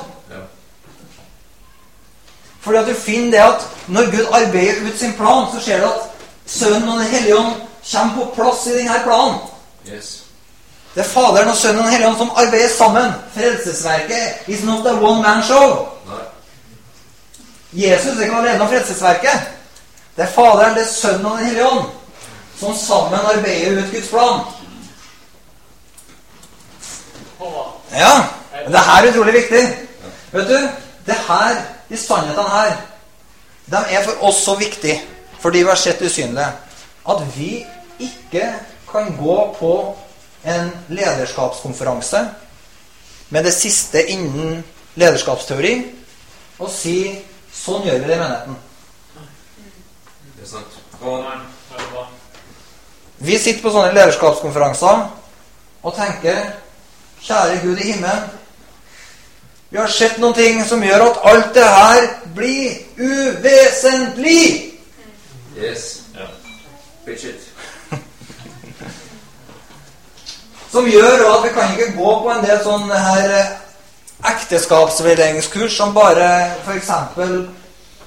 Fordi 2.60 2.78
at 2.78 2.88
du 2.88 2.94
finner 2.94 3.32
det 3.32 3.40
at 3.40 3.68
når 3.88 4.12
Gud 4.12 4.26
arbeider 4.32 4.88
ut 4.88 5.00
sin 5.00 5.14
plan, 5.14 5.46
så 5.54 5.66
ser 5.66 5.82
du 5.82 5.86
at 5.86 6.12
Sønnen 6.46 6.90
og 6.90 7.00
Den 7.00 7.08
hellige 7.08 7.38
ånd 7.38 7.54
kommer 7.92 8.26
på 8.26 8.32
plass 8.36 8.68
i 8.68 8.78
denne 8.78 9.00
planen. 9.04 9.36
Yes. 9.94 10.24
Det 10.96 11.02
er 11.02 11.10
Faderen 11.10 11.50
og 11.50 11.58
Sønnen 11.58 11.80
og 11.80 11.84
Den 11.84 11.92
hellige 11.92 12.10
ånd 12.10 12.18
som 12.18 12.32
arbeider 12.36 12.70
sammen. 12.78 13.12
Frelsesverket 13.34 14.48
is 14.48 14.64
not 14.64 14.88
a 14.88 14.94
one 14.94 15.22
man 15.22 15.44
show. 15.44 15.88
Nei. 16.08 16.35
Jesus 17.76 18.18
er 18.18 18.28
ikke 18.28 18.40
alene 18.40 18.64
om 18.64 18.72
frelsesverket. 18.72 19.54
Det 20.16 20.24
er 20.24 20.32
Faderen, 20.32 20.76
det 20.76 20.86
er 20.86 20.92
Sønnen 20.92 21.26
og 21.26 21.38
Den 21.38 21.48
hellige 21.50 21.68
ånd 21.68 21.86
som 22.60 22.76
sammen 22.76 23.20
arbeider 23.20 23.82
ut 23.82 23.92
Guds 23.92 24.08
plan. 24.10 24.40
Ja, 27.92 28.14
det 28.68 28.80
her 28.80 29.04
er 29.04 29.10
utrolig 29.12 29.34
viktig. 29.34 29.64
Vet 30.32 30.48
du, 30.48 30.70
det 31.06 31.18
her, 31.28 31.60
de 31.90 31.98
sannhetene 31.98 32.50
her, 32.50 32.78
de 33.72 33.82
er 33.90 34.04
for 34.06 34.24
oss 34.30 34.44
så 34.46 34.56
viktige 34.56 35.02
fordi 35.40 35.62
vi 35.62 35.70
har 35.70 35.78
sett 35.78 36.00
det 36.00 36.08
usynlige, 36.10 36.48
at 37.10 37.20
vi 37.36 37.66
ikke 38.02 38.48
kan 38.90 39.12
gå 39.18 39.36
på 39.60 39.74
en 40.46 40.72
lederskapskonferanse 40.90 42.24
med 43.30 43.46
det 43.46 43.54
siste 43.54 44.02
innen 44.10 44.64
lederskapsteori 44.96 45.76
og 46.60 46.72
si 46.74 46.98
sånn 47.66 47.86
gjør 47.88 48.00
vi 48.02 48.10
det 48.10 48.16
i 48.16 48.22
menigheten. 48.22 48.58
Det 50.36 50.44
er 50.46 50.52
sant. 50.52 50.72
Vi 53.26 53.38
sitter 53.40 53.64
på 53.64 53.72
sånne 53.74 53.94
lederskapskonferanser 53.96 55.06
og 55.86 55.96
tenker 55.98 56.42
Kjære 57.26 57.62
Gud 57.64 57.80
i 57.80 57.92
himmelen. 57.92 58.28
Vi 59.70 59.80
har 59.80 59.90
sett 59.92 60.20
noen 60.22 60.36
ting 60.38 60.62
som 60.68 60.84
gjør 60.84 61.08
at 61.08 61.22
alt 61.32 61.54
det 61.56 61.66
her 61.66 62.08
blir 62.36 62.76
uvesentlig. 63.02 64.72
Yes. 65.58 66.04
Pitch 67.06 67.26
it. 67.30 67.42
Som 70.72 70.88
gjør 70.90 71.26
at 71.32 71.44
vi 71.44 71.54
kan 71.54 71.74
ikke 71.74 71.98
gå 71.98 72.14
på 72.24 72.32
en 72.34 72.46
del 72.46 72.62
sånne 72.64 73.00
her 73.00 73.36
eh, 73.40 73.52
ekteskapsveiledningskurs 74.24 75.78
som 75.78 75.94
bare 75.94 76.28
f.eks. 76.64 76.92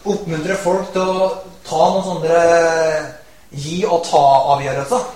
oppmuntrer 0.09 0.56
folk 0.62 0.92
til 0.94 1.04
å 1.04 1.28
ta 1.68 1.88
noen 1.92 2.06
sånne 2.06 2.42
eh, 2.42 3.09
gi 3.50 3.82
og 3.86 4.02
ta-avgjørelser. 4.09 5.06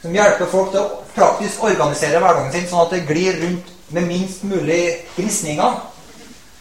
Som 0.00 0.16
hjelper 0.16 0.48
folk 0.48 0.72
til 0.72 0.80
å 0.80 1.02
praktisk 1.12 1.64
organisere 1.68 2.22
hverdagen 2.22 2.52
sin 2.54 2.68
sånn 2.70 2.86
at 2.86 2.94
det 2.94 3.04
glir 3.08 3.36
rundt 3.42 3.68
med 3.92 4.08
minst 4.08 4.44
mulig 4.48 4.82
gnisninger. 5.18 5.80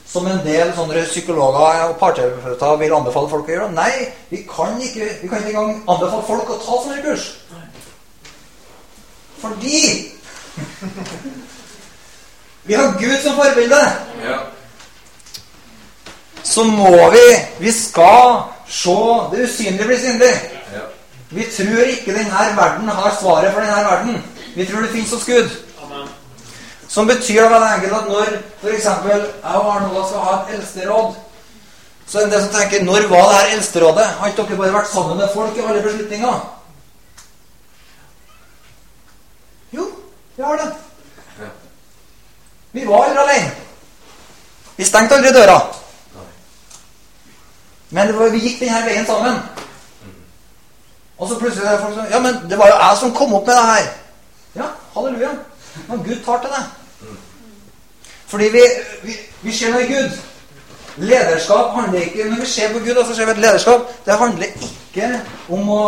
Som 0.10 0.26
en 0.28 0.42
del 0.42 0.74
sånne 0.74 1.04
psykologer 1.06 1.84
og 1.86 2.00
parterapeuter 2.02 2.80
vil 2.82 2.96
anbefale 2.98 3.30
folk 3.30 3.48
å 3.48 3.54
gjøre. 3.54 3.72
Nei, 3.78 4.10
vi 4.32 4.42
kan 4.50 4.80
ikke, 4.82 5.06
vi 5.22 5.30
kan 5.30 5.44
ikke 5.44 5.54
engang 5.54 5.84
anbefale 5.86 6.26
folk 6.28 6.50
å 6.50 6.58
ta 6.64 6.80
sånne 6.84 7.04
kurs. 7.06 7.30
Fordi 9.40 9.80
vi 12.70 12.76
har 12.76 12.92
Gud 13.00 13.22
som 13.24 13.34
forbilde. 13.34 13.78
Ja. 14.22 14.38
Så 16.44 16.64
må 16.64 17.10
vi 17.10 17.26
Vi 17.60 17.72
skal 17.72 18.42
se 18.68 18.98
det 19.32 19.44
usynlige 19.44 19.86
bli 19.88 19.98
synlig. 20.00 20.34
Ja. 20.74 20.84
Vi 21.30 21.48
tror 21.58 21.80
ikke 21.82 22.14
denne 22.14 22.44
verden 22.58 22.90
har 22.90 23.16
svaret 23.22 23.54
for 23.54 23.62
denne 23.62 23.86
verden. 23.88 24.24
Vi 24.56 24.66
tror 24.66 24.82
det 24.82 24.90
fins 24.90 25.12
hos 25.12 25.26
Gud. 25.26 25.50
Som 26.88 27.08
betyr 27.08 27.50
veldig 27.50 27.72
enkelt 27.74 27.94
at 27.94 28.08
når 28.08 28.30
f.eks. 28.62 28.86
jeg 28.86 29.56
og 29.56 29.76
Arnold 29.76 30.06
skal 30.10 30.20
ha 30.20 30.36
et 30.36 30.54
eldsteråd, 30.56 31.16
så 32.06 32.18
er 32.18 32.22
det 32.22 32.28
en 32.28 32.36
del 32.36 32.44
som 32.44 32.54
tenker 32.54 32.84
Når 32.84 33.08
var 33.10 33.26
det 33.30 33.40
her 33.40 33.56
eldsterådet? 33.56 34.06
Har 34.06 34.28
ikke 34.28 34.44
dere 34.44 34.58
bare 34.58 34.74
vært 34.74 34.94
sammen 34.94 35.18
med 35.18 35.34
folk 35.34 35.58
i 35.58 35.66
alle 35.66 35.82
beslutninger? 35.82 36.38
Jo, 39.74 39.90
vi 40.38 40.44
har 40.44 40.62
det. 40.62 40.70
Vi 42.72 42.86
var 42.88 43.04
aldri 43.04 43.24
alene. 43.24 43.52
Vi 44.78 44.86
stengte 44.86 45.16
aldri 45.16 45.32
døra. 45.34 45.60
Men 47.90 48.14
var, 48.20 48.30
vi 48.30 48.40
gikk 48.40 48.60
denne 48.62 48.84
veien 48.86 49.06
sammen. 49.06 49.40
Og 51.18 51.30
så 51.30 51.40
plutselig 51.40 51.66
er 51.66 51.72
det 51.72 51.82
folk 51.82 51.96
som 51.96 52.12
Ja, 52.12 52.20
men 52.20 52.50
det 52.50 52.58
var 52.58 52.68
jo 52.70 52.78
jeg 52.80 52.98
som 53.00 53.16
kom 53.16 53.34
opp 53.34 53.48
med 53.48 53.56
det 53.56 53.66
her. 53.66 53.88
Ja, 54.56 54.68
halleluja. 54.94 55.30
Men 55.88 56.04
Gud 56.04 56.24
tar 56.26 56.42
til 56.42 56.50
det. 56.50 56.66
Fordi 58.28 58.50
vi, 58.54 58.62
vi, 59.04 59.16
vi 59.42 59.56
ser 59.58 59.74
noe 59.74 59.84
i 59.84 59.94
Gud. 59.94 60.20
Lederskap 61.00 61.74
handler 61.76 62.02
ikke 62.02 62.24
Når 62.30 62.40
vi 62.40 62.46
ser 62.46 62.74
på 62.74 62.80
Gud, 62.80 63.06
så 63.06 63.16
ser 63.16 63.26
vi 63.26 63.32
et 63.32 63.38
lederskap 63.38 63.82
Det 64.06 64.18
handler 64.18 64.46
ikke 64.46 65.22
om 65.50 65.70
å 65.70 65.84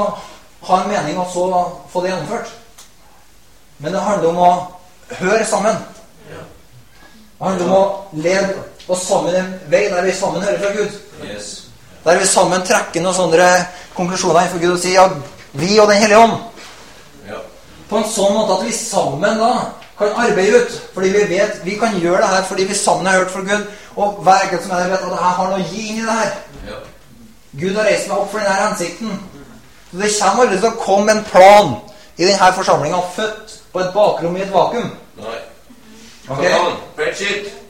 ha 0.61 0.77
en 0.81 0.91
mening 0.91 1.17
og 1.17 1.27
så 1.33 1.45
få 1.89 2.01
det 2.01 2.11
gjennomført. 2.11 2.51
Men 3.81 3.93
det 3.93 4.01
handler 4.01 4.29
om 4.29 4.37
å 4.37 4.51
høre 5.17 5.45
sammen. 5.45 5.79
Det 7.41 7.47
handler 7.49 7.65
om 7.65 7.73
å 7.73 8.21
lede 8.21 8.53
oss 8.87 9.07
sammen 9.07 9.33
en 9.33 9.53
vei 9.71 9.87
der 9.89 10.05
vi 10.05 10.11
sammen 10.13 10.43
hører 10.45 10.59
fra 10.61 10.73
Gud. 10.75 10.97
Yes. 11.25 11.47
Der 12.03 12.19
vi 12.21 12.27
sammen 12.29 12.61
trekker 12.61 13.01
noen 13.01 13.17
sånne 13.17 13.47
konklusjoner 13.97 14.43
innenfor 14.43 14.61
Gud 14.61 14.75
og 14.75 14.83
sier 14.83 14.99
ja, 14.99 15.07
vi 15.57 15.79
og 15.81 15.89
Den 15.89 16.03
hellige 16.03 16.19
ånd. 16.21 16.35
Ja. 17.25 17.39
På 17.89 17.97
en 17.97 18.05
sånn 18.13 18.37
måte 18.37 18.59
at 18.59 18.67
vi 18.67 18.75
sammen 18.77 19.41
da 19.41 19.49
kan 19.97 20.21
arbeide 20.21 20.61
ut. 20.61 20.77
Fordi 20.93 21.09
vi 21.17 21.25
vet 21.33 21.65
vi 21.65 21.79
kan 21.81 21.97
gjøre 21.97 22.21
det 22.21 22.31
her 22.35 22.47
fordi 22.51 22.69
vi 22.69 22.77
sammen 22.77 23.09
har 23.09 23.23
hørt 23.23 23.33
fra 23.33 23.45
Gud. 23.49 23.67
Og 23.95 24.21
hver 24.21 24.45
enkelt 24.45 24.67
som 24.67 24.77
er 24.77 24.83
der, 24.83 24.93
vet 24.93 25.09
at 25.09 25.17
jeg 25.17 25.35
har 25.41 25.49
noe 25.49 25.65
å 25.65 25.69
gi 25.73 25.85
inn 25.87 26.01
i 26.03 26.05
det 26.05 26.21
her. 26.21 26.33
Ja. 26.69 26.81
Gud 27.63 27.79
har 27.79 27.89
reist 27.89 28.11
meg 28.11 28.19
opp 28.19 28.35
for 28.35 28.45
denne 28.45 28.67
hensikten. 28.67 29.21
Så 29.89 29.97
det 29.97 30.13
kommer 30.19 30.45
aldri 30.45 30.61
til 30.61 30.69
å 30.69 30.83
komme 30.85 31.17
en 31.17 31.29
plan 31.33 31.73
i 32.21 32.27
denne 32.29 32.53
forsamlinga 32.53 33.01
født 33.17 33.57
på 33.73 33.81
et 33.81 33.95
bakrom 33.97 34.37
i 34.37 34.45
et 34.45 34.53
vakuum. 34.53 34.93
Nei. 35.25 35.39
Ok? 36.31 36.37
Come 36.37 36.67
on. 36.67 36.77
Pitch 36.97 37.21
it. 37.21 37.61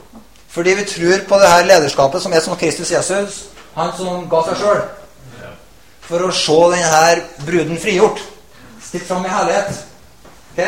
Fordi 0.52 0.74
vi 0.74 0.84
tror 0.84 1.18
på 1.28 1.38
det 1.38 1.48
her 1.48 1.64
lederskapet 1.64 2.22
som 2.22 2.32
er 2.32 2.40
som 2.40 2.56
Kristus 2.56 2.90
Jesus. 2.90 3.44
Han 3.74 3.92
som 3.96 4.30
ga 4.30 4.42
seg 4.48 4.56
sjøl. 4.60 4.80
For 6.04 6.18
å 6.26 6.32
se 6.36 6.58
denne 6.74 7.22
bruden 7.46 7.78
frigjort. 7.80 8.18
Stilt 8.84 9.06
fram 9.08 9.24
i 9.24 9.28
herlighet. 9.32 9.70
Ok? 10.52 10.60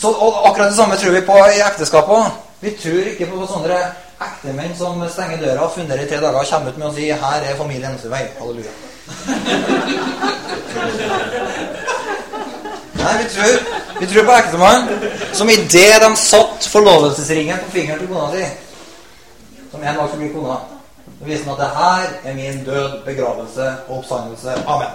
Så, 0.00 0.08
og 0.10 0.48
akkurat 0.48 0.68
det 0.68 0.76
samme 0.76 0.96
tror 0.96 1.12
vi 1.14 1.28
på 1.28 1.36
i 1.38 1.62
ekteskapet 1.68 2.14
òg. 2.16 2.26
Vi 2.60 2.70
tror 2.82 3.02
ikke 3.12 3.26
på 3.30 3.46
sånne 3.46 3.78
ektemenn 4.26 4.76
som 4.76 5.08
stenger 5.12 5.38
døra, 5.44 5.70
funderer 5.70 6.02
i 6.02 6.08
tre 6.08 6.20
dager 6.20 6.38
og 6.40 6.46
kommer 6.50 6.70
ut 6.70 6.78
med 6.78 6.88
å 6.88 6.94
si 6.94 7.12
'Her 7.12 7.40
er 7.44 7.56
familiens 7.56 8.04
vei'. 8.04 8.28
Halleluja. 8.40 8.70
Nei, 13.00 13.14
vi 13.22 13.26
tror, 13.34 13.56
vi 14.00 14.06
tror 14.06 14.24
på 14.24 14.32
ektemannen 14.32 14.88
som 15.32 15.50
idet 15.50 16.00
de 16.02 16.16
satt 16.16 16.66
forlovelsesringen 16.72 17.58
på 17.64 17.70
fingeren 17.78 17.98
til 17.98 18.08
kona 18.08 18.30
si 18.32 18.46
Som 19.70 19.82
en 19.82 19.96
dag 19.96 20.08
skulle 20.08 20.24
bli 20.24 20.32
kona. 20.34 20.56
Så 21.18 21.24
viste 21.24 21.50
han 21.50 21.54
at 21.54 21.60
det 21.60 21.70
her 21.76 22.30
er 22.30 22.34
min 22.34 22.64
død, 22.64 23.04
begravelse 23.04 23.74
og 23.88 23.98
oppstandelse. 23.98 24.50
Amen. 24.66 24.88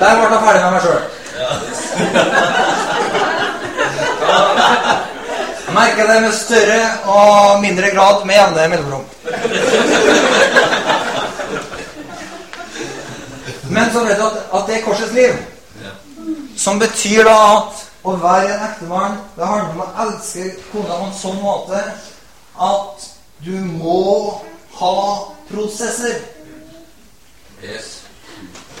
Der 0.00 0.14
ble 0.16 0.24
jeg 0.24 0.42
ferdig 0.44 0.62
med 0.64 0.72
meg 0.72 0.82
sjøl. 0.82 1.02
Jeg 5.66 5.74
merker 5.74 6.04
det 6.12 6.22
med 6.22 6.32
større 6.34 6.82
og 7.06 7.60
mindre 7.62 7.88
grad 7.94 8.24
med 8.26 8.34
jevne 8.34 8.68
mellomrom. 8.72 9.04
Men 13.70 13.92
så 13.92 14.04
vet 14.04 14.18
du 14.18 14.26
at, 14.26 14.38
at 14.52 14.66
det 14.66 14.76
er 14.76 14.84
korsets 14.84 15.12
liv. 15.12 15.38
Som 16.56 16.78
betyr 16.78 17.24
da 17.24 17.36
at 17.56 17.86
å 18.04 18.14
være 18.20 18.48
en 18.54 18.62
ektemann 18.64 19.16
Det 19.36 19.46
handler 19.46 19.74
om 19.74 19.82
å 19.84 20.04
elske 20.04 20.46
kona 20.70 20.96
på 20.96 21.06
en 21.06 21.16
sånn 21.16 21.40
måte 21.42 21.80
at 22.60 23.06
du 23.40 23.54
må 23.64 24.40
ha 24.76 24.96
prosesser. 25.48 26.18
Yes. 27.64 28.02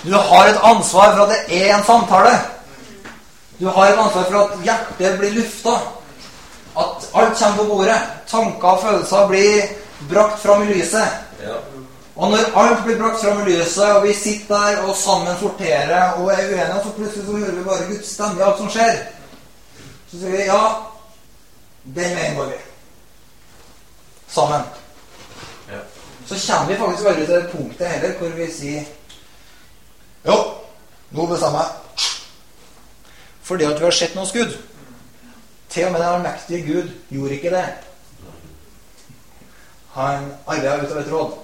Du 0.02 0.12
har 0.12 0.50
et 0.50 0.60
ansvar 0.64 1.14
for 1.14 1.22
at 1.24 1.32
det 1.32 1.62
er 1.62 1.74
en 1.78 1.84
samtale. 1.84 2.34
Du 3.60 3.68
har 3.68 3.88
et 3.88 4.02
ansvar 4.02 4.28
for 4.28 4.38
at 4.42 4.66
hjertet 4.66 5.18
blir 5.20 5.32
lufta. 5.38 5.78
At 6.76 7.08
alt 7.14 7.38
kommer 7.38 7.56
på 7.56 7.64
bordet. 7.72 7.98
Tanker 8.28 8.68
og 8.68 8.84
følelser 8.84 9.26
blir 9.32 9.72
brakt 10.12 10.42
fram 10.44 10.68
i 10.68 10.74
lyset. 10.74 11.16
Ja. 11.40 11.56
Og 12.20 12.30
når 12.30 12.50
alt 12.60 12.82
blir 12.84 12.98
brakt 13.00 13.22
fram 13.22 13.38
i 13.40 13.52
lyset, 13.52 13.84
og 13.96 14.02
vi 14.04 14.12
sitter 14.14 14.66
der 14.66 14.82
og 14.82 14.96
sammen 14.96 15.38
sorterer 15.40 16.18
og 16.20 16.32
er 16.32 16.50
uenige, 16.50 16.82
så 16.84 16.92
plutselig 16.96 17.26
så 17.26 17.32
hører 17.32 17.54
vi 17.54 17.64
bare 17.64 17.86
Guds 17.88 18.10
stemme 18.12 18.40
i 18.40 18.44
alt 18.44 18.58
som 18.58 18.68
skjer. 18.70 18.98
Så 20.10 20.20
sier 20.20 20.34
vi 20.34 20.42
ja, 20.50 20.60
den 21.96 22.16
veien 22.18 22.36
går 22.36 22.52
vi. 22.52 22.60
Sammen. 24.28 24.68
Ja. 25.70 25.80
Så 26.28 26.36
kommer 26.46 26.68
vi 26.68 26.78
faktisk 26.78 27.08
aldri 27.08 27.26
til 27.26 27.34
det 27.34 27.50
punktet 27.52 27.88
heller 27.88 28.16
hvor 28.18 28.36
vi 28.36 28.52
sier 28.52 28.84
Jo, 30.26 30.36
nå 31.10 31.26
bestemmer 31.26 31.64
jeg. 31.64 32.06
Fordi 33.42 33.64
at 33.64 33.80
vi 33.80 33.84
har 33.88 33.96
sett 33.96 34.14
noe 34.14 34.28
skudd. 34.28 34.58
Til 35.72 35.86
og 35.86 35.92
med 35.92 36.02
den 36.02 36.08
allmektige 36.08 36.66
Gud 36.68 36.90
gjorde 37.08 37.34
ikke 37.34 37.56
det. 37.56 37.68
Han 39.96 40.34
arbeidet 40.46 40.84
ut 40.84 40.92
av 40.92 41.00
et 41.00 41.12
råd 41.12 41.38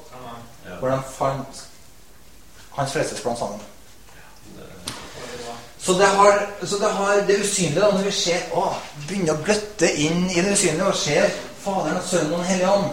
hvor 0.81 0.89
de 0.91 0.99
fant 1.19 1.62
hans 2.77 2.93
frelsesplan 2.93 3.37
sammen. 3.37 3.61
Så 5.79 5.93
det 5.93 6.07
har, 6.07 6.47
så 6.62 6.77
det, 6.77 6.91
har 6.91 7.21
det 7.27 7.41
usynlige 7.41 7.81
da, 7.81 7.91
når 7.93 8.03
vi 8.09 8.11
ser 8.12 8.49
å, 8.59 8.64
begynner 9.09 9.37
å 9.37 9.43
gløtte 9.47 9.91
inn 10.03 10.25
i 10.33 10.41
det 10.43 10.53
usynlige 10.57 10.89
og 10.89 10.97
ser 10.99 11.29
Faderen 11.62 12.01
og 12.01 12.09
Sønnen 12.09 12.33
og 12.33 12.39
Den 12.41 12.49
hellige 12.51 12.71
ånd 12.71 12.89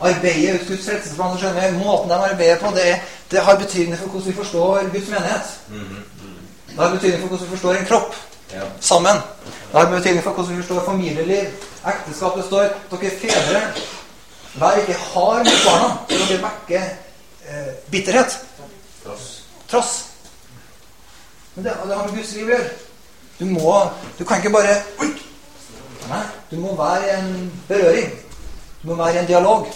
arbeider 0.00 0.54
ut 0.54 0.68
Guds 0.68 0.84
frelsesplan. 0.86 1.32
så 1.34 1.40
skjønner 1.40 1.70
vi, 1.70 1.78
Måten 1.78 2.10
de 2.12 2.14
arbeider 2.14 2.60
på, 2.60 2.70
det, 2.76 3.00
det 3.30 3.40
har 3.44 3.56
betydning 3.58 3.98
for 3.98 4.06
hvordan 4.12 4.28
vi 4.28 4.36
forstår 4.42 4.90
Guds 4.92 5.08
menighet. 5.08 5.54
Det 6.68 6.78
har 6.78 6.94
betydning 6.94 7.20
for 7.20 7.28
hvordan 7.28 7.46
vi 7.46 7.56
forstår 7.56 7.74
en 7.80 7.86
kropp 7.92 8.14
Ja. 8.52 8.62
sammen. 8.80 9.16
Det 9.72 9.80
har 9.80 9.90
betydning 9.90 10.22
for 10.22 10.30
hvordan 10.32 10.56
vi 10.56 10.62
forstår 10.62 10.84
familieliv. 10.84 11.48
Ekteskap 11.86 12.36
det 12.36 12.44
står 12.44 12.68
dere 12.90 13.10
fedre, 13.20 13.62
vær 14.60 14.80
ikke 14.82 14.98
hard 14.98 15.48
mot 15.48 15.64
barna, 15.66 15.88
så 16.10 16.26
dere 16.28 16.42
vekker 16.42 16.84
eh, 17.48 17.72
bitterhet. 17.92 18.38
Tross. 19.04 19.26
Trass. 19.70 19.92
Men 21.54 21.64
det, 21.64 21.74
det 21.86 21.96
har 21.96 22.06
med 22.06 22.16
Guds 22.16 22.34
liv 22.36 22.46
å 22.46 22.54
gjøre. 22.54 22.70
Du 23.38 23.44
må 23.46 23.74
Du 24.18 24.24
kan 24.26 24.40
ikke 24.40 24.50
bare 24.50 24.80
Oi! 25.02 25.12
Nei, 26.08 26.22
du 26.50 26.56
må 26.58 26.72
være 26.78 27.04
i 27.04 27.14
en 27.18 27.52
berøring. 27.68 28.14
Du 28.82 28.88
må 28.88 28.96
være 28.98 29.14
i 29.14 29.22
en 29.22 29.28
dialog. 29.28 29.66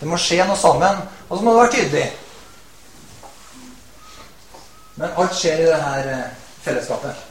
Det 0.00 0.08
må 0.08 0.18
skje 0.18 0.42
noe 0.48 0.58
sammen. 0.58 1.04
Og 1.28 1.38
så 1.38 1.44
må 1.44 1.54
du 1.54 1.60
være 1.60 1.72
tydelig. 1.76 2.06
Men 4.96 5.14
alt 5.16 5.36
skjer 5.38 5.62
i 5.62 5.68
det 5.70 5.82
her 5.84 6.08
eh, 6.12 6.24
fellesskapet. 6.64 7.29